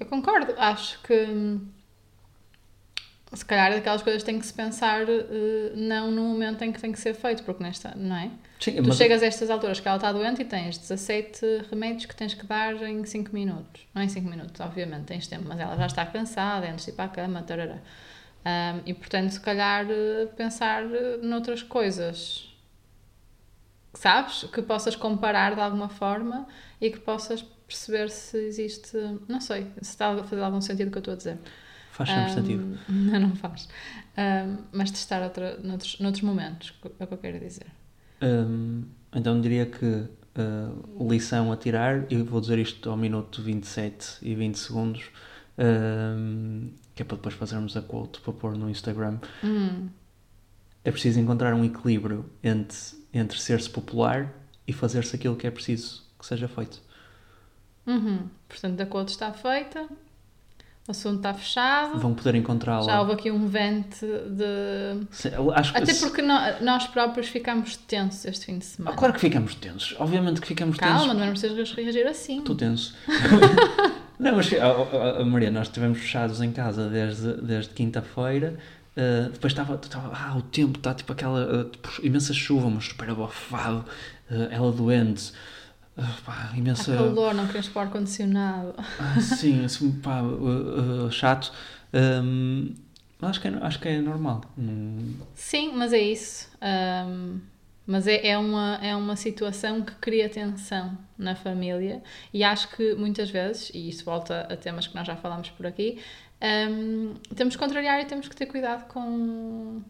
Eu 0.00 0.06
concordo. 0.06 0.52
Acho 0.58 1.00
que 1.02 1.12
hum, 1.14 1.60
se 3.32 3.44
calhar 3.44 3.72
daquelas 3.72 4.02
coisas 4.02 4.22
tem 4.22 4.38
que 4.38 4.46
se 4.46 4.54
pensar 4.54 5.02
eh, 5.08 5.72
não 5.74 6.10
no 6.10 6.22
momento 6.22 6.62
em 6.62 6.72
que 6.72 6.80
tem 6.80 6.92
que 6.92 7.00
ser 7.00 7.14
feito, 7.14 7.42
porque 7.42 7.62
nesta, 7.62 7.92
não 7.96 8.16
é? 8.16 8.30
sim, 8.60 8.80
Tu 8.82 8.92
chegas 8.94 9.22
a 9.22 9.26
estas 9.26 9.50
alturas 9.50 9.80
que 9.80 9.88
ela 9.88 9.96
está 9.96 10.12
doente 10.12 10.42
e 10.42 10.44
tens 10.44 10.78
17 10.78 11.66
remédios 11.70 12.06
que 12.06 12.14
tens 12.14 12.34
que 12.34 12.46
dar 12.46 12.74
em 12.82 13.04
5 13.04 13.32
minutos. 13.34 13.86
Não 13.94 14.02
em 14.02 14.08
5 14.08 14.28
minutos, 14.28 14.60
obviamente, 14.60 15.06
tens 15.06 15.26
tempo, 15.26 15.44
mas 15.46 15.58
ela 15.58 15.76
já 15.76 15.86
está 15.86 16.06
cansada, 16.06 16.66
é 16.66 16.70
antes 16.70 16.84
de 16.84 16.92
ir 16.92 16.94
para 16.94 17.06
a 17.06 17.08
cama, 17.08 17.42
tarará. 17.42 17.78
Hum, 18.46 18.82
e 18.86 18.94
portanto, 18.94 19.30
se 19.30 19.40
calhar 19.40 19.84
eh, 19.90 20.26
pensar 20.36 20.84
eh, 20.84 21.18
noutras 21.20 21.64
coisas, 21.64 22.48
sabes? 23.92 24.44
Que 24.44 24.62
possas 24.62 24.94
comparar 24.94 25.54
de 25.56 25.60
alguma 25.60 25.88
forma 25.88 26.46
e 26.80 26.90
que 26.90 27.00
possas 27.00 27.42
perceber 27.42 28.08
se 28.08 28.38
existe. 28.38 28.96
Não 29.26 29.40
sei, 29.40 29.64
se 29.82 29.90
está 29.90 30.12
a 30.12 30.22
fazer 30.22 30.42
algum 30.42 30.60
sentido 30.60 30.88
o 30.88 30.90
que 30.92 30.98
eu 30.98 31.00
estou 31.00 31.14
a 31.14 31.16
dizer. 31.16 31.38
Faz 31.96 32.10
sempre 32.12 32.30
Ahm, 32.30 32.34
sentido. 32.34 32.66
Não, 32.88 33.20
não 33.20 33.36
faz. 33.36 33.68
Ahm, 34.16 34.64
mas 34.72 34.90
testar 34.90 35.22
outra, 35.22 35.58
noutros, 35.58 35.98
noutros 36.00 36.22
momentos, 36.22 36.72
é 36.98 37.04
o 37.04 37.06
que 37.06 37.14
eu 37.14 37.18
quero 37.18 37.40
dizer. 37.40 37.66
Hum, 38.22 38.84
então 39.14 39.40
diria 39.40 39.66
que 39.66 39.84
uh, 39.86 41.08
lição 41.10 41.52
a 41.52 41.56
tirar, 41.56 42.10
eu 42.10 42.24
vou 42.24 42.40
dizer 42.40 42.58
isto 42.58 42.88
ao 42.90 42.96
minuto 42.96 43.42
27 43.42 44.18
e 44.22 44.34
20 44.34 44.58
segundos, 44.58 45.10
que 46.94 47.02
é 47.02 47.04
para 47.04 47.16
depois 47.16 47.34
fazermos 47.34 47.76
a 47.76 47.82
quote 47.82 48.20
para 48.20 48.32
pôr 48.32 48.56
no 48.56 48.68
Instagram. 48.70 49.18
Hum, 49.42 49.90
É 50.84 50.90
preciso 50.90 51.20
encontrar 51.20 51.52
um 51.54 51.64
equilíbrio 51.64 52.30
entre, 52.42 52.78
entre 53.12 53.38
ser-se 53.40 53.68
popular 53.68 54.32
e 54.66 54.72
fazer-se 54.72 55.14
aquilo 55.16 55.36
que 55.36 55.46
é 55.46 55.50
preciso 55.50 56.04
que 56.18 56.24
seja 56.26 56.48
feito. 56.48 56.80
uhum. 57.86 58.28
Portanto, 58.48 58.80
a 58.80 58.86
quote 58.86 59.10
está 59.12 59.32
feita, 59.32 59.88
o 60.86 60.90
assunto 60.92 61.16
está 61.16 61.34
fechado. 61.34 61.98
Vão 61.98 62.14
poder 62.14 62.34
encontrá-la. 62.36 62.84
Já 62.84 63.00
houve 63.00 63.12
aqui 63.12 63.30
um 63.30 63.48
vento 63.48 64.06
de. 64.06 65.06
Se- 65.10 65.32
Acho 65.54 65.76
Até 65.76 65.94
porque 65.94 66.22
nó- 66.22 66.60
nós 66.60 66.86
próprios 66.86 67.26
ficámos 67.28 67.76
tensos 67.76 68.24
este 68.24 68.46
fim 68.46 68.58
de 68.58 68.64
Ah, 68.64 68.68
semana. 68.68 68.96
claro 68.96 69.14
que 69.14 69.20
ficamos 69.20 69.54
tensos. 69.56 69.96
Obviamente 69.98 70.40
que 70.40 70.46
ficamos 70.46 70.76
Calma, 70.76 71.00
tensos. 71.14 71.18
não 71.18 71.28
precisas 71.30 71.72
reagir 71.72 72.06
assim. 72.06 72.38
Estou 72.38 72.54
tenso. 72.54 72.94
não, 74.18 74.36
mas 74.36 74.52
ah, 74.52 74.58
ah, 74.66 75.20
ah, 75.20 75.24
Maria, 75.24 75.50
nós 75.50 75.66
estivemos 75.68 75.98
fechados 75.98 76.40
em 76.40 76.52
casa 76.52 76.88
desde, 76.88 77.34
desde 77.42 77.72
quinta-feira. 77.74 78.56
ah, 78.96 79.28
depois 79.32 79.52
estava. 79.52 79.80
Ah, 80.12 80.36
o 80.36 80.42
tempo 80.42 80.78
está 80.78 80.94
tipo 80.94 81.12
aquela. 81.12 81.62
ah, 81.62 81.64
tipo, 81.70 81.88
imensa 82.06 82.32
chuva, 82.32 82.70
mas 82.70 82.84
super 82.86 83.10
abafado. 83.10 83.84
ah, 84.30 84.48
ela 84.50 84.70
doente. 84.72 85.32
Ah, 85.98 86.16
pá, 86.24 86.52
imensa. 86.54 86.94
Há 86.94 86.96
calor, 86.96 87.34
não 87.34 87.46
queremos 87.46 87.68
pôr 87.68 87.80
ar-condicionado. 87.80 88.74
Ah, 88.98 89.20
sim, 89.20 89.64
assim, 89.64 89.92
pá, 90.00 90.20
ah, 90.20 91.06
ah, 91.06 91.10
chato. 91.10 91.52
Ahm, 91.92 92.74
mas 93.18 93.30
acho 93.30 93.40
que, 93.40 93.48
é, 93.48 93.54
acho 93.62 93.80
que 93.80 93.88
é 93.88 94.00
normal. 94.00 94.42
Hum, 94.58 95.14
Sim, 95.34 95.72
mas 95.74 95.92
é 95.92 95.98
isso. 96.00 96.50
Ahm, 96.60 97.40
mas 97.86 98.06
é, 98.06 98.26
é, 98.26 98.36
uma, 98.36 98.78
é 98.82 98.94
uma 98.96 99.16
situação 99.16 99.80
que 99.80 99.94
cria 99.94 100.28
tensão 100.28 100.98
na 101.16 101.34
família 101.36 102.02
e 102.34 102.42
acho 102.42 102.68
que 102.74 102.94
muitas 102.94 103.30
vezes, 103.30 103.70
e 103.72 103.88
isso 103.88 104.04
volta 104.04 104.40
a 104.40 104.56
temas 104.56 104.86
que 104.86 104.94
nós 104.94 105.06
já 105.06 105.16
falámos 105.16 105.50
por 105.50 105.66
aqui, 105.66 105.98
ahm, 106.40 107.14
temos 107.34 107.54
que 107.54 107.62
contrariar 107.62 108.00
e 108.00 108.04
temos 108.04 108.28
que 108.28 108.36
ter 108.36 108.46
cuidado 108.46 108.86
com, 108.88 109.80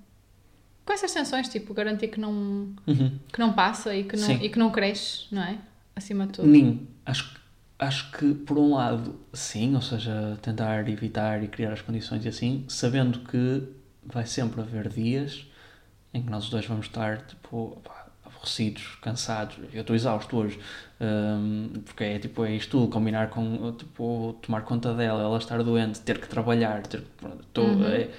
com 0.85 0.93
essas 0.93 1.13
tensões, 1.13 1.49
tipo, 1.49 1.75
garantir 1.75 2.09
que 2.09 2.21
não, 2.21 2.31
uhum. 2.87 3.19
que 3.33 3.41
não 3.41 3.53
passa 3.53 3.95
e 3.97 4.05
que 4.05 4.17
não, 4.17 4.27
Sim. 4.27 4.39
e 4.43 4.49
que 4.51 4.59
não 4.59 4.71
cresce, 4.71 5.25
não 5.33 5.43
é? 5.43 5.59
Acima 5.97 6.27
de 6.27 6.35
tudo. 6.35 6.47
Nim, 6.49 6.87
acho, 7.07 7.35
acho 7.79 8.13
que 8.13 8.35
por 8.35 8.59
um 8.59 8.75
lado, 8.75 9.19
sim, 9.33 9.75
ou 9.75 9.81
seja, 9.83 10.39
tentar 10.43 10.87
evitar 10.89 11.43
e 11.43 11.49
criar 11.49 11.73
as 11.73 11.81
condições 11.81 12.25
e 12.25 12.29
assim, 12.29 12.65
sabendo 12.69 13.21
que 13.21 13.63
vai 14.05 14.27
sempre 14.27 14.61
haver 14.61 14.89
dias 14.91 15.47
em 16.13 16.23
que 16.23 16.31
nós 16.31 16.45
os 16.45 16.51
dois 16.51 16.67
vamos 16.67 16.87
estar 16.87 17.23
tipo 17.23 17.81
pá, 17.83 18.07
aborrecidos, 18.25 18.99
cansados. 19.03 19.57
Eu 19.73 19.81
estou 19.81 19.97
exausto 19.97 20.37
hoje, 20.37 20.59
hum, 21.01 21.71
porque 21.85 22.05
é 22.05 22.19
tipo 22.19 22.45
é 22.45 22.55
isto 22.55 22.73
tudo, 22.73 22.89
combinar 22.93 23.31
com 23.31 23.73
tipo, 23.73 24.37
tomar 24.43 24.63
conta 24.63 24.93
dela, 24.95 25.23
ela 25.23 25.39
estar 25.39 25.63
doente, 25.63 26.01
ter 26.01 26.21
que 26.21 26.29
trabalhar, 26.29 26.83
ter 26.87 27.01
que- 27.01 27.07
pronto, 27.17 27.45
tô- 27.55 27.63
Uhum. 27.63 27.85
é, 27.87 28.11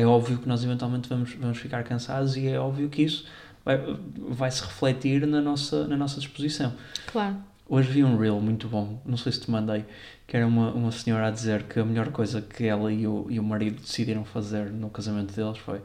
é 0.00 0.06
óbvio 0.06 0.38
que 0.38 0.48
nós 0.48 0.64
eventualmente 0.64 1.08
vamos, 1.08 1.32
vamos 1.34 1.58
ficar 1.58 1.84
cansados 1.84 2.36
e 2.36 2.48
é 2.48 2.58
óbvio 2.58 2.88
que 2.88 3.02
isso 3.02 3.26
vai, 3.64 3.80
vai 4.28 4.50
se 4.50 4.62
refletir 4.62 5.26
na 5.26 5.40
nossa, 5.40 5.86
na 5.86 5.96
nossa 5.96 6.20
disposição. 6.20 6.72
Claro. 7.06 7.36
Hoje 7.68 7.90
vi 7.90 8.04
um 8.04 8.18
reel 8.18 8.40
muito 8.40 8.68
bom, 8.68 9.00
não 9.06 9.16
sei 9.16 9.32
se 9.32 9.40
te 9.40 9.50
mandei, 9.50 9.84
que 10.26 10.36
era 10.36 10.46
uma, 10.46 10.72
uma 10.72 10.92
senhora 10.92 11.28
a 11.28 11.30
dizer 11.30 11.62
que 11.62 11.80
a 11.80 11.84
melhor 11.84 12.10
coisa 12.10 12.42
que 12.42 12.66
ela 12.66 12.92
e 12.92 13.06
o, 13.06 13.26
e 13.30 13.40
o 13.40 13.42
marido 13.42 13.80
decidiram 13.80 14.24
fazer 14.24 14.70
no 14.70 14.90
casamento 14.90 15.34
deles 15.34 15.58
foi 15.58 15.80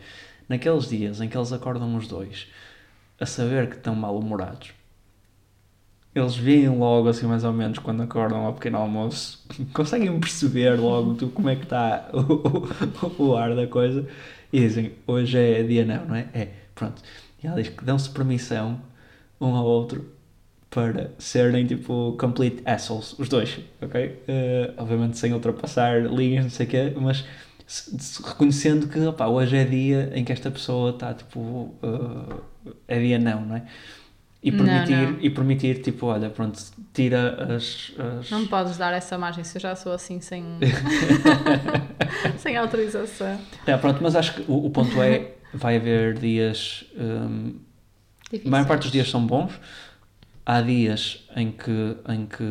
naqueles 0.50 0.90
dias 0.90 1.22
em 1.22 1.30
que 1.30 1.38
eles 1.38 1.54
acordam 1.54 1.96
os 1.96 2.08
dois 2.08 2.48
a 3.20 3.26
saber 3.26 3.70
que 3.70 3.78
estão 3.78 3.96
mal-humorados. 3.96 4.72
Eles 6.14 6.36
veem 6.36 6.68
logo, 6.70 7.10
assim, 7.10 7.28
mais 7.28 7.44
ou 7.44 7.54
menos, 7.54 7.78
quando 7.78 8.02
acordam 8.02 8.46
ao 8.46 8.54
pequeno 8.54 8.80
almoço, 8.80 9.46
conseguem 9.72 10.20
perceber 10.20 10.80
logo 10.80 11.14
tipo, 11.14 11.32
como 11.32 11.50
é 11.50 11.56
que 11.56 11.64
está 11.64 12.10
o, 12.12 13.24
o, 13.24 13.30
o 13.30 13.38
ar 13.38 13.56
da 13.56 13.68
coisa 13.68 14.08
e 14.52 14.60
dizem: 14.60 14.94
Hoje 15.06 15.38
é 15.38 15.64
dia 15.64 15.86
não, 15.86 16.06
não 16.06 16.16
é? 16.16 16.28
É, 16.34 16.50
pronto. 16.74 17.02
E 17.44 17.48
ela 17.48 17.62
diz 17.62 17.70
que 17.70 17.84
dão-se 17.84 18.10
permissão 18.10 18.82
um 19.40 19.56
ao 19.56 19.66
outro 19.66 20.12
para 20.70 21.12
serem 21.18 21.66
tipo 21.66 22.16
complete 22.20 22.62
assholes, 22.66 23.18
os 23.18 23.30
dois, 23.30 23.60
ok? 23.82 24.22
Eh, 24.28 24.74
obviamente 24.78 25.18
sem 25.18 25.34
ultrapassar 25.34 26.02
linhas, 26.02 26.44
não 26.44 26.50
sei 26.52 26.66
o 26.66 26.70
quê, 26.70 26.94
mas 26.98 27.24
reconhecendo 28.26 28.88
que 28.88 29.00
opá, 29.00 29.28
hoje 29.28 29.56
é 29.58 29.64
dia 29.64 30.12
em 30.14 30.24
que 30.24 30.32
esta 30.32 30.50
pessoa 30.52 30.92
está 30.92 31.14
tipo. 31.14 31.74
eh, 31.84 32.74
é 32.88 33.00
dia 33.00 33.18
não, 33.20 33.42
não 33.46 33.56
é? 33.56 33.64
E 34.44 34.52
Não, 34.52 34.64
permitir, 34.66 35.12
não. 35.14 35.18
e 35.22 35.30
permitir 35.30 35.82
tipo, 35.82 36.06
olha, 36.06 36.30
pronto, 36.30 36.62
tira 36.94 37.56
as. 37.56 37.92
as... 38.20 38.30
Não 38.30 38.46
podes 38.48 38.78
dar 38.78 38.94
essa 38.94 39.18
margem 39.18 39.44
se 39.44 39.58
eu 39.58 39.62
já 39.62 39.76
sou 39.76 39.92
assim 39.94 40.22
sem, 40.22 40.44
sem 42.38 42.56
autorização. 42.56 43.40
É, 43.66 43.76
pronto, 43.78 44.00
mas 44.02 44.16
acho 44.16 44.36
que 44.36 44.52
o, 44.52 44.66
o 44.66 44.70
ponto 44.70 45.02
é: 45.02 45.32
vai 45.54 45.78
haver 45.78 46.18
dias. 46.18 46.86
hum, 46.96 47.60
a 48.46 48.50
maior 48.50 48.68
parte 48.68 48.84
dos 48.84 48.92
dias 48.92 49.10
são 49.10 49.26
bons. 49.26 49.60
Há 50.46 50.62
dias 50.62 51.26
em 51.36 51.52
que, 51.52 51.98
em 52.08 52.26
que 52.26 52.44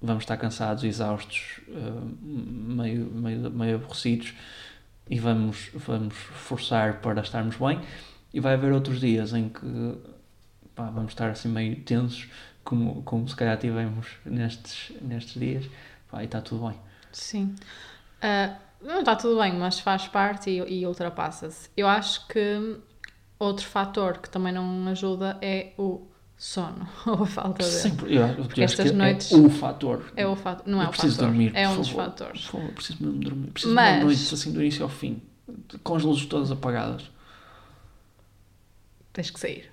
vamos 0.00 0.22
estar 0.22 0.36
cansados, 0.36 0.84
exaustos, 0.84 1.60
hum, 1.68 2.16
meio, 2.76 3.06
meio, 3.06 3.50
meio 3.50 3.76
aborrecidos 3.76 4.34
e 5.08 5.18
vamos, 5.18 5.70
vamos 5.74 6.14
forçar 6.14 7.00
para 7.00 7.20
estarmos 7.20 7.56
bem. 7.56 7.80
E 8.32 8.38
vai 8.38 8.54
haver 8.54 8.72
outros 8.72 9.00
dias 9.00 9.32
em 9.32 9.48
que 9.48 9.98
pá, 10.74 10.88
vamos 10.90 11.12
estar 11.12 11.30
assim 11.30 11.48
meio 11.48 11.76
tensos, 11.80 12.28
como, 12.62 13.02
como 13.02 13.28
se 13.28 13.34
calhar 13.34 13.58
tivemos 13.58 14.06
nestes, 14.24 14.92
nestes 15.02 15.40
dias. 15.40 15.66
Pá, 16.10 16.22
e 16.22 16.26
está 16.26 16.40
tudo 16.40 16.68
bem. 16.68 16.78
Sim. 17.12 17.54
Ah, 18.22 18.56
não 18.82 19.00
está 19.00 19.14
tudo 19.16 19.38
bem, 19.40 19.52
mas 19.54 19.78
faz 19.80 20.06
parte 20.08 20.50
e, 20.50 20.80
e 20.80 20.86
ultrapassa-se. 20.86 21.68
Eu 21.76 21.86
acho 21.88 22.26
que 22.28 22.76
outro 23.38 23.66
fator 23.66 24.18
que 24.18 24.28
também 24.30 24.52
não 24.52 24.86
ajuda 24.88 25.38
é 25.42 25.72
o 25.78 26.06
sono 26.36 26.88
ou 27.06 27.22
a 27.22 27.26
falta 27.26 27.58
dele. 27.62 27.70
Sempre, 27.70 28.14
eu, 28.16 28.24
acho 28.24 28.60
estas 28.62 28.90
que 28.90 28.96
noites- 28.96 29.32
é 29.32 29.36
o 29.36 29.50
fator. 29.50 30.12
É 30.16 30.26
o 30.26 30.34
fator, 30.36 30.66
não 30.66 30.80
é 30.80 30.84
eu 30.84 30.88
o 30.88 30.90
preciso 30.90 31.16
fator, 31.16 31.28
dormir, 31.28 31.52
é 31.54 31.68
um 31.68 31.76
dos 31.76 31.88
fatores. 31.90 32.42
Por 32.46 32.52
favor, 32.60 32.72
preciso 32.72 33.04
mesmo 33.04 33.20
dormir. 33.20 33.50
Preciso 33.50 33.74
Mas- 33.74 33.90
de 33.92 33.98
uma 33.98 34.04
noite 34.06 34.34
assim 34.34 34.52
do 34.52 34.60
início 34.62 34.82
ao 34.82 34.88
fim, 34.88 35.22
com 35.82 35.94
as 35.96 36.02
luzes 36.02 36.26
todas 36.26 36.50
apagadas. 36.50 37.10
Tens 39.12 39.30
que 39.30 39.40
sair. 39.40 39.70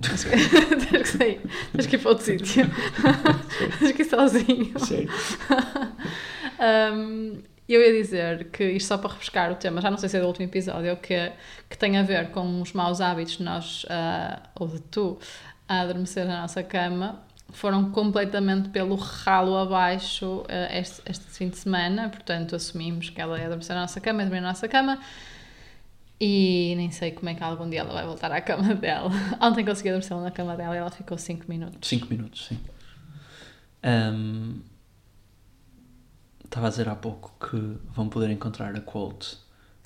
Tens 0.00 0.24
que, 0.24 0.30
tens 0.90 1.02
que 1.12 1.18
sair. 1.18 1.40
Tens 1.72 1.86
que 1.86 1.94
ir 1.96 1.98
para 2.00 2.08
outro 2.10 2.24
sítio. 2.24 2.64
Tens 3.78 3.92
que 3.92 4.02
ir 4.02 4.04
sozinho. 4.06 4.78
Sério. 4.80 5.08
Um, 6.58 7.42
eu 7.68 7.80
ia 7.80 7.92
dizer 7.92 8.50
que 8.50 8.64
isto 8.64 8.88
só 8.88 8.98
para 8.98 9.10
refrescar 9.10 9.52
o 9.52 9.54
tema, 9.54 9.80
já 9.80 9.90
não 9.90 9.98
sei 9.98 10.08
se 10.08 10.16
é 10.16 10.20
do 10.20 10.26
último 10.26 10.46
episódio, 10.46 10.96
que, 10.96 11.32
que 11.70 11.78
tem 11.78 11.96
a 11.96 12.02
ver 12.02 12.30
com 12.30 12.60
os 12.60 12.72
maus 12.72 13.00
hábitos 13.00 13.38
de 13.38 13.42
nós, 13.42 13.86
ah, 13.88 14.42
ou 14.54 14.68
de 14.68 14.80
tu, 14.80 15.18
a 15.68 15.80
adormecer 15.80 16.26
na 16.26 16.42
nossa 16.42 16.62
cama, 16.62 17.22
foram 17.50 17.90
completamente 17.90 18.68
pelo 18.70 18.96
ralo 18.96 19.56
abaixo 19.56 20.44
ah, 20.48 20.76
este, 20.76 21.02
este 21.08 21.24
fim 21.26 21.48
de 21.48 21.56
semana, 21.56 22.08
portanto 22.08 22.56
assumimos 22.56 23.10
que 23.10 23.20
ela 23.20 23.38
ia 23.38 23.46
adormecer 23.46 23.74
na 23.74 23.82
nossa 23.82 24.00
cama, 24.00 24.22
dormir 24.22 24.40
na 24.40 24.48
nossa 24.48 24.68
cama, 24.68 24.98
e 26.20 26.74
nem 26.76 26.90
sei 26.90 27.12
como 27.12 27.28
é 27.30 27.34
que 27.34 27.42
algum 27.42 27.68
dia 27.68 27.80
ela 27.80 27.92
vai 27.92 28.04
voltar 28.04 28.30
à 28.30 28.40
cama 28.40 28.74
dela. 28.76 29.10
Ontem 29.40 29.64
consegui 29.64 29.88
adormecer 29.88 30.16
na 30.16 30.30
cama 30.30 30.56
dela 30.56 30.74
e 30.74 30.78
ela 30.78 30.90
ficou 30.90 31.16
5 31.16 31.46
minutos. 31.48 31.88
5 31.88 32.06
minutos, 32.08 32.46
sim. 32.46 32.60
Ahm, 33.82 34.60
Estava 36.52 36.66
a 36.66 36.70
dizer 36.70 36.86
há 36.90 36.94
pouco 36.94 37.32
que 37.48 37.56
vão 37.94 38.10
poder 38.10 38.28
encontrar 38.28 38.76
a 38.76 38.80
quote 38.82 39.38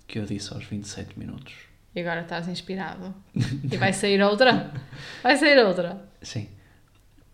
que 0.05 0.19
eu 0.19 0.27
disse 0.27 0.53
aos 0.53 0.65
27 0.65 1.17
minutos. 1.17 1.55
E 1.95 2.01
agora 2.01 2.23
estás 2.23 2.49
inspirado. 2.49 3.15
E 3.73 3.77
vai 3.77 3.93
sair 3.93 4.21
outra? 4.21 4.75
Vai 5.23 5.37
sair 5.37 5.65
outra. 5.65 6.05
Sim. 6.21 6.49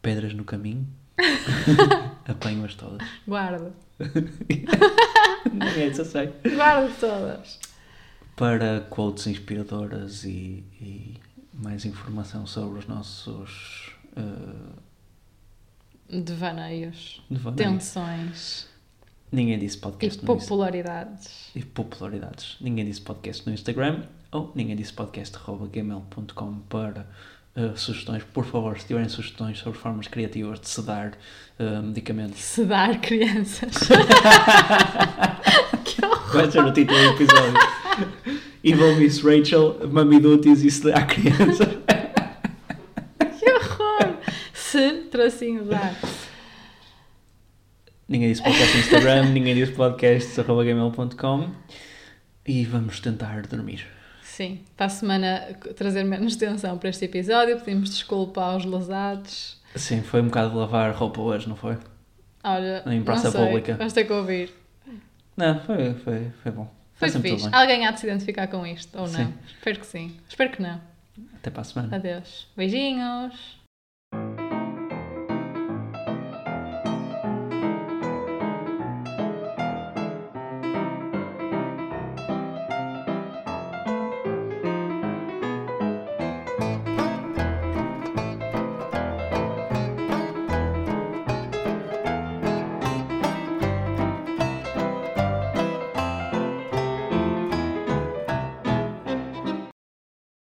Pedras 0.03 0.35
no 0.35 0.45
caminho. 0.45 0.87
Apanho-as 2.29 2.75
todas. 2.75 3.09
Guardo. 3.27 3.73
Não 5.51 5.67
é 5.67 5.87
isso, 5.87 6.05
sei. 6.05 6.31
Guardo 6.55 6.95
todas. 7.01 7.59
Para 8.37 8.83
quotes 8.91 9.27
inspiradoras 9.29 10.25
e, 10.25 10.63
e 10.79 11.19
mais 11.55 11.87
informação 11.87 12.47
sobre 12.47 12.81
os 12.81 12.87
nossos 12.87 13.97
uh, 14.15 14.77
Devaneios. 16.21 17.25
devaneios. 17.31 17.57
Tensões. 17.57 18.72
Ninguém 19.33 19.59
disse 19.59 19.79
E 19.79 19.81
podcast 19.81 20.19
no 20.19 20.23
Instagram. 20.35 20.41
popularidades. 20.47 21.51
E 21.57 21.65
popularidades. 21.65 22.57
Ninguém 22.61 22.85
disse 22.85 23.01
podcast 23.01 23.47
no 23.47 23.55
Instagram 23.55 24.03
ou 24.31 24.53
ninguém 24.55 24.77
disse 24.77 24.93
podcast.gmail.com 24.93 26.55
para 26.69 27.07
uh, 27.57 27.75
sugestões. 27.77 28.23
Por 28.25 28.45
favor, 28.45 28.79
se 28.79 28.87
tiverem 28.87 29.09
sugestões 29.09 29.59
sobre 29.59 29.79
formas 29.79 30.07
criativas 30.07 30.61
de 30.61 30.69
sedar 30.69 31.13
uh, 31.59 31.83
medicamentos, 31.83 32.41
Sedar 32.41 33.01
crianças. 33.01 33.73
que 35.85 36.05
horror. 36.05 36.33
vai 36.33 36.51
ser 36.51 36.65
o 36.65 36.73
título 36.73 36.99
do 36.99 37.05
episódio. 37.23 37.55
Evil 38.63 38.97
Miss 38.97 39.21
Rachel, 39.23 39.89
Mamidutis 39.91 40.63
e 40.63 40.71
sedar 40.71 41.07
criança. 41.07 41.67
Que 43.39 43.51
horror. 43.51 44.17
Se 44.53 44.93
tracinho 45.11 45.65
dar. 45.65 45.95
Ninguém 48.23 48.35
disse 48.35 48.43
podcast 48.45 48.75
no 48.77 48.81
Instagram, 48.83 49.25
ninguém 49.35 49.55
disse 49.57 49.73
podcast.gmail.com 49.73 51.51
e 52.47 52.65
vamos 52.65 53.01
tentar 53.01 53.43
dormir. 53.49 53.85
Sim. 54.23 54.61
Para 54.77 54.87
a 54.87 54.89
semana 54.89 55.59
trazer 55.75 56.05
menos 56.05 56.37
tensão 56.37 56.79
para 56.79 56.91
este 56.91 57.05
episódio. 57.07 57.59
Pedimos 57.59 57.91
desculpa 57.91 58.41
aos 58.41 58.65
lesados. 58.65 59.61
Sim, 59.75 60.03
foi 60.03 60.23
um 60.23 60.27
bocado 60.27 60.57
lavar 60.57 60.95
roupa 60.95 61.21
hoje, 61.21 61.49
não 61.49 61.57
foi? 61.57 61.77
Olha, 62.45 62.85
Em 62.87 63.03
praça 63.03 63.25
não 63.25 63.33
sei, 63.33 63.45
pública. 63.45 63.75
Vais 63.75 63.93
ter 63.93 64.05
que 64.05 64.13
ouvir. 64.13 64.55
Não, 65.37 65.59
foi, 65.59 65.95
foi, 65.95 66.31
foi 66.45 66.53
bom. 66.53 66.73
Foi 66.95 67.09
sempre 67.09 67.33
fixe. 67.33 67.49
Alguém 67.51 67.85
há 67.85 67.91
de 67.91 67.99
se 67.99 68.07
identificar 68.07 68.47
com 68.47 68.65
isto, 68.65 68.97
ou 68.97 69.09
não? 69.09 69.19
Sim. 69.19 69.35
Espero 69.49 69.81
que 69.81 69.87
sim. 69.87 70.17
Espero 70.29 70.51
que 70.53 70.63
não. 70.63 70.81
Até 71.35 71.51
para 71.51 71.63
a 71.63 71.65
semana. 71.65 71.97
Adeus. 71.97 72.47
Beijinhos. 72.57 73.61